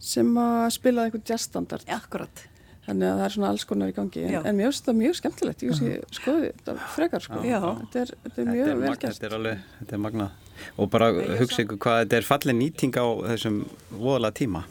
[0.00, 1.88] sem að spilaði einhvern jazzstandard.
[1.88, 2.44] Ja, akkurat.
[2.86, 5.16] Þannig að það er svona alls konar í gangi, en, en mér finnst það mjög
[5.18, 7.42] skemmtilegt, ég skoði þetta frekar, sko.
[7.44, 9.18] Þetta er, þetta er mjög vel magna, gert.
[9.18, 12.96] þetta er alveg, þetta er magnað og bara hugsa ykkur hvað þetta er fallið nýting
[13.00, 13.60] á þessum
[13.92, 14.64] voðalega tíma.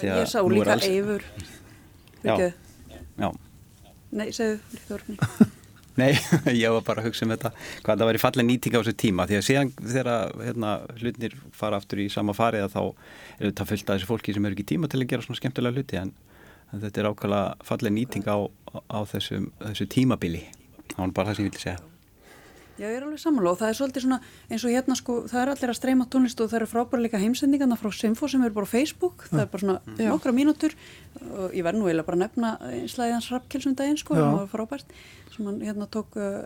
[0.00, 1.24] Ég sá líka alls- Eivur.
[2.22, 2.52] Já.
[3.20, 3.30] Já,
[4.12, 4.60] nei, segðu,
[6.00, 6.12] nei,
[6.62, 7.50] ég var bara að hugsa um þetta
[7.84, 9.26] hvað það væri fallið nýting á þessu tíma.
[9.28, 10.10] Því að síðan þegar
[10.46, 10.70] hérna,
[11.00, 14.46] hlutnir fara aftur í sama farið að þá er þetta fullt af þessu fólki sem
[14.48, 16.12] eru ekki tíma til að gera svona skemmtilega hluti en,
[16.70, 18.38] en þetta er ákvæmlega fallið nýting á,
[18.88, 20.44] á þessum, þessu tímabili.
[20.94, 21.89] Það var bara það sem ég vildi segja
[22.80, 24.18] Já, ég er alveg og það er svolítið svona
[24.48, 27.20] eins og hérna sko, það er allir að streyma tónlist og það eru frábæra líka
[27.20, 30.76] heimsendingarna frá Simfo sem eru bara á Facebook, það er bara svona nokkra mínútur.
[31.28, 32.52] Og ég verð nú eiginlega bara að nefna
[32.88, 34.96] slæðans rappkelsum daginn sko, það var frábært.
[35.34, 36.40] Sem hann hérna tók uh,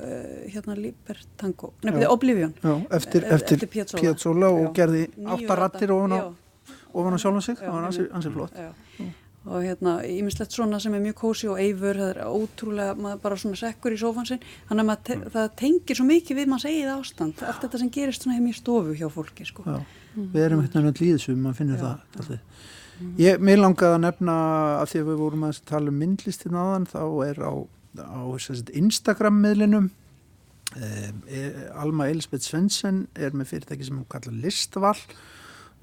[0.51, 2.55] hérna Libertango, nefnið Oblivion.
[2.63, 4.03] Já, eftir, Eh, eftir, Piazzolla.
[4.03, 8.17] Piazzolla og gerði Níu átta rattir ofan á, sjálfan sig, það var ansi, einmitt.
[8.19, 8.59] ansi flott.
[8.59, 9.15] Já.
[9.45, 13.37] Og hérna ímislegt svona sem er mjög kósi og eifur, það er ótrúlega maður bara
[13.41, 14.47] svona sekkur í sófan sinn.
[14.71, 17.43] Þannig að maður te það tengir svo mikið við manns eigið ástand.
[17.45, 19.67] Allt þetta sem gerist svona heim í stofu hjá fólki sko.
[19.69, 19.83] Já,
[20.17, 21.85] við erum eitthvað náttúrulega líðsum, maður finnur Já.
[21.85, 22.73] það alltaf.
[23.19, 24.35] Ég, mér langaði að nefna
[24.79, 27.53] að því að við vorum að tala um myndlistin aðan, þá er á,
[28.01, 34.39] á sem sagt, Instagram-miðlinum um, er, Alma Elisabeth Svensson er með fyrirtæki sem hún kallar
[34.45, 34.95] Listval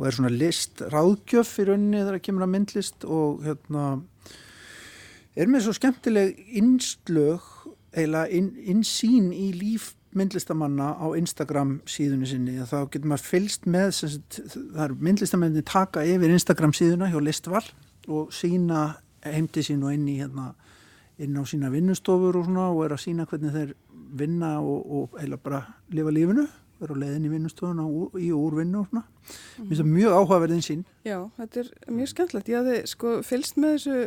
[0.01, 3.83] og er svona listráðgjöf í rauninni þegar það kemur að myndlist og hérna
[5.37, 7.45] er með svo skemmtileg innslög
[7.93, 12.57] eila inn, innsýn í líf myndlistamanna á Instagram síðunni sinni.
[12.65, 17.63] Þá getur maður fylst með sagt, það er myndlistamenni taka yfir Instagram síðuna hjá Listval
[18.09, 20.49] og sína heimti sín og inn í hérna
[21.21, 23.75] inn á sína vinnustofur og svona og er að sína hvernig þeir
[24.17, 25.61] vinna og, og eila bara
[25.93, 26.47] lifa lífinu
[26.81, 29.03] vera á leiðin í vinnustofuna og í og úr vinnu og svona.
[29.57, 30.83] Mér finnst það mjög áhugaverðin sín.
[31.07, 32.49] Já, þetta er mjög skemmtilegt.
[32.51, 33.97] Ég hafði sko fylst með þessu,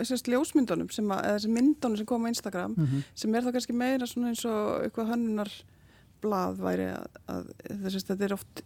[0.00, 3.04] þessast ljósmyndunum sem að, eða þessi myndunum sem kom á Instagram Mhm.
[3.14, 5.52] sem er þá kannski meira svona eins og eitthvað hönnunar
[6.22, 7.50] blað væri að, að
[7.84, 8.62] þess að þetta er oft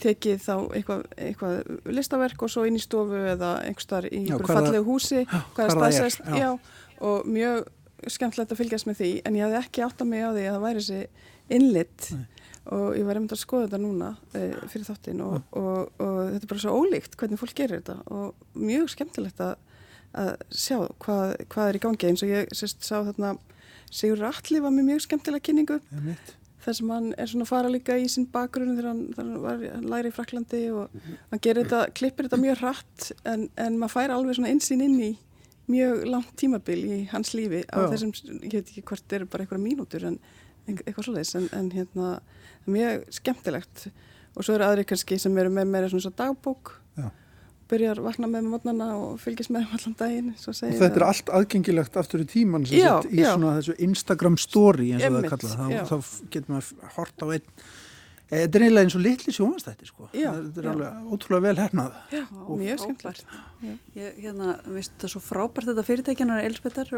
[0.00, 4.54] tekið þá eitthvað, eitthvað listaverk og svo inn í stofu eða einhverstaðar í Já, það-
[4.56, 5.20] fallegu húsi,
[5.54, 6.34] hvað er það staðsest, já.
[6.40, 6.58] já,
[7.00, 7.64] og mjög
[8.10, 10.56] skemmtilegt að fylgjast með því, en ég hafði ekki átt að mig á því að
[10.56, 11.06] það væri þessi
[11.54, 12.08] innlitt
[12.72, 16.46] og ég var einmitt að skoða þetta núna e, fyrir þáttinn og, og, og þetta
[16.46, 19.58] er bara svo ólíkt hvernig fólk gerir þetta og mjög skemmtilegt að,
[20.22, 22.08] að sjá hvað, hvað er í gangi.
[22.08, 23.34] Eins og ég sérst sá þarna
[23.94, 25.78] Sigur Atli var með mjög skemmtilega kynningu.
[25.94, 26.32] Einmitt.
[26.64, 29.60] þar sem hann er svona að fara líka í sinn bakgrunn þegar hann, hann, var,
[29.74, 30.94] hann læri í Fraklandi og
[31.28, 34.96] hann gerir þetta, klippir þetta mjög hratt en, en maður fær alveg svona einsýn inn
[34.96, 35.10] í
[35.68, 37.60] mjög langt tímabil í hans lífi.
[37.68, 37.90] Á Já.
[37.92, 40.18] þessum, ég veit ekki hvort eru bara einhverja mínútur en
[40.64, 42.33] eitthvað svoleiðis en, en hérna er
[42.70, 43.86] mjög skemmtilegt
[44.34, 47.10] og svo eru aðri kannski sem eru með meira svona svo dagbók Já.
[47.70, 51.32] byrjar vakna með mótnana og fylgjast með þeim allan daginn svo Og þetta er allt
[51.38, 53.30] aðgengilegt aftur í tíman sem Já, sagt, í já.
[53.34, 55.56] svona þessu Instagram story eins og það er kallað.
[55.56, 57.48] Þá, þá getur maður hort á einn
[58.32, 60.06] Eh, Þetta er eiginlega eins og litli sjónvastætti sko.
[60.14, 60.70] Þetta er já.
[60.72, 61.96] alveg ótrúlega vel hernað.
[62.14, 63.74] Já, Og mjög skemmtilegt Já.
[64.00, 66.88] Ég, hérna, veist það er svo frábært þetta fyrirtækjanar Elisbetar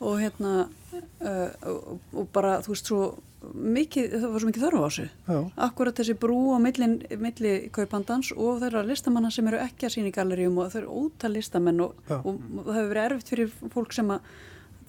[0.00, 3.00] og hérna uh, og, og bara, þú veist, svo
[3.40, 5.38] mikið, það var svo mikið þörf á þessu Já.
[5.66, 10.10] akkurat þessi brú á millin, milli kaupandans og þeirra listamanna sem eru ekki að sína
[10.10, 12.18] í galleríum og þau eru ótal listamenn og, Já.
[12.20, 14.32] og, það hefur verið erfitt fyrir fólk sem að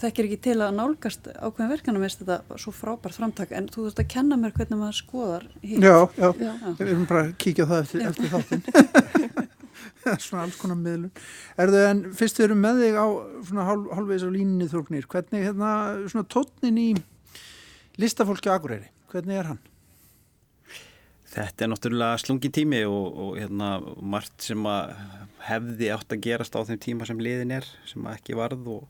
[0.01, 4.01] þekkir ekki til að nálgast ákveðin verkanum veist þetta svo frábært framtak en þú þurft
[4.01, 5.77] að kenna mér hvernig maður skoðar hitt.
[5.77, 6.51] Já, já, Já.
[6.79, 9.47] við erum bara að kíkja það eftir, eftir þáttinn.
[10.25, 11.11] svona alls konar miðlun.
[11.61, 13.07] Erðu en fyrst við erum með þig á
[13.51, 15.71] svona hálf, hálfvegs á línunni þórknir, hvernig hérna
[16.09, 16.89] svona tónnin í
[18.01, 19.61] listafólki á Akureyri, hvernig er hann?
[21.31, 24.65] Þetta er náttúrulega slungi tími og, og hérna, margt sem
[25.45, 28.89] hefði átt að gerast á þeim tíma sem liðin er, sem ekki varð og,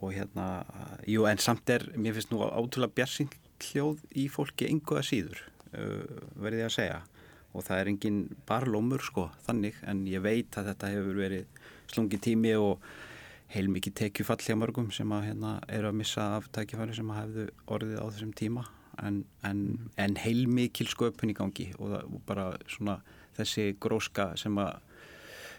[0.00, 0.48] og hérna,
[1.08, 3.32] jú en samt er, mér finnst nú átrúlega bjarsinn
[3.62, 5.40] hljóð í fólki enguða síður,
[5.72, 7.00] uh, verði ég að segja
[7.52, 11.64] og það er engin bara lómur sko, þannig, en ég veit að þetta hefur verið
[11.92, 12.84] slungi tími og
[13.52, 17.46] heilmikið tekjufall hjá mörgum sem að hérna eru að missa af tækifæri sem að hefðu
[17.76, 18.64] orðið á þessum tíma.
[19.02, 19.60] En, en,
[20.00, 22.98] en heilmikil sköpun í gangi og, það, og bara svona
[23.38, 24.74] þessi gróska sem að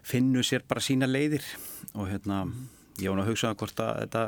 [0.05, 1.45] finnu sér bara sína leiðir.
[1.93, 2.43] Og hérna
[3.01, 4.25] ég nú að hugsa um hvort að þetta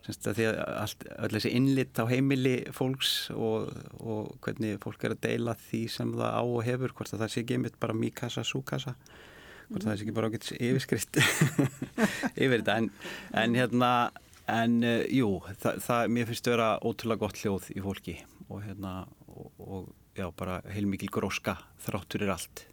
[0.00, 3.68] semst að því að allt, öll þessi innlitt á heimili fólks og,
[4.00, 7.34] og hvernig fólk er að deila því sem það á og hefur, hvort að það
[7.34, 8.96] sé einmitt bara míkassa, súkassa
[9.70, 11.20] hvort það sé ekki bara ágætt yfirskrift
[12.42, 12.76] yfir þetta.
[12.76, 12.90] En,
[13.42, 13.92] en hérna
[14.50, 18.16] en uh, jú, það, það mér finnst vera ótrúlega gott hljóð í fólki
[18.48, 18.94] og hérna
[19.30, 21.56] og, og já, bara heilmikil gróska
[21.86, 22.66] þráttur er allt.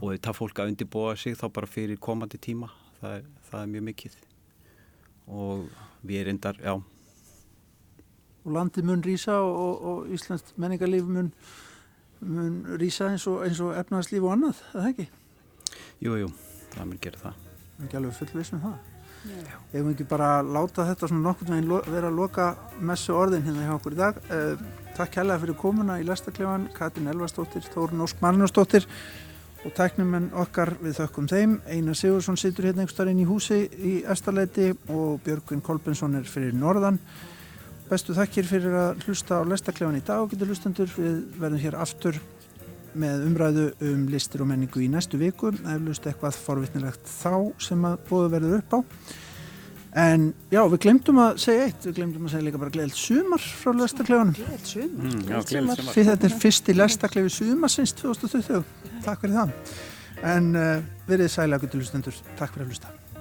[0.00, 3.74] Og það fólk að undirbúa sig þá bara fyrir komandi tíma það er, það er
[3.76, 4.16] mjög mikið.
[5.32, 5.68] Og
[6.02, 6.80] við reyndar, já,
[8.42, 11.30] og landið mun rýsa og, og, og Íslands menningarlíf mun,
[12.26, 15.08] mun rýsa eins og, og efnarslíf og annað, er það ekki?
[16.02, 16.32] Jú, jú,
[16.74, 17.44] það mun gera það.
[17.82, 18.80] Ekki alveg full veist með það.
[19.22, 22.46] Ef við ekki bara láta þetta svona nokkurn veginn vera að loka
[22.82, 24.18] messu orðin hérna hjá okkur í dag.
[24.26, 24.64] Uh,
[24.96, 28.88] takk kærlega fyrir komuna í Lestaklefan, Katrin Elvarsdóttir, Þórun Ósk Marnusdóttir
[29.62, 31.54] og tæknumenn okkar við þökkum þeim.
[31.70, 36.56] Einar Sigursson situr hérna einhver inn í húsi í Estarleiti og Björgvin Kolbensson er fyrir
[36.58, 36.98] norðan.
[37.86, 40.90] Bestu þakkir fyrir að hlusta á Lestaklefan í dag og getur hlustendur.
[40.98, 42.18] Við verðum hér aftur
[42.98, 45.52] með umræðu um listir og menningu í næstu viku.
[45.74, 48.80] Eflust eitthvað forvitnilegt þá sem að bóðu verður upp á.
[50.02, 51.86] En já, við glemdum að segja eitt.
[51.88, 53.72] Við glemdum að segja líka bara gleðilt sumar frá
[54.64, 55.04] sumar.
[55.04, 55.84] Mm, sumar.
[55.92, 58.64] því þetta er fyrsti lestaklefi sumarsins 2020
[59.04, 59.54] takk fyrir það.
[60.32, 60.76] En uh,
[61.08, 63.11] verið sælega guttulustendur, takk fyrir að hlusta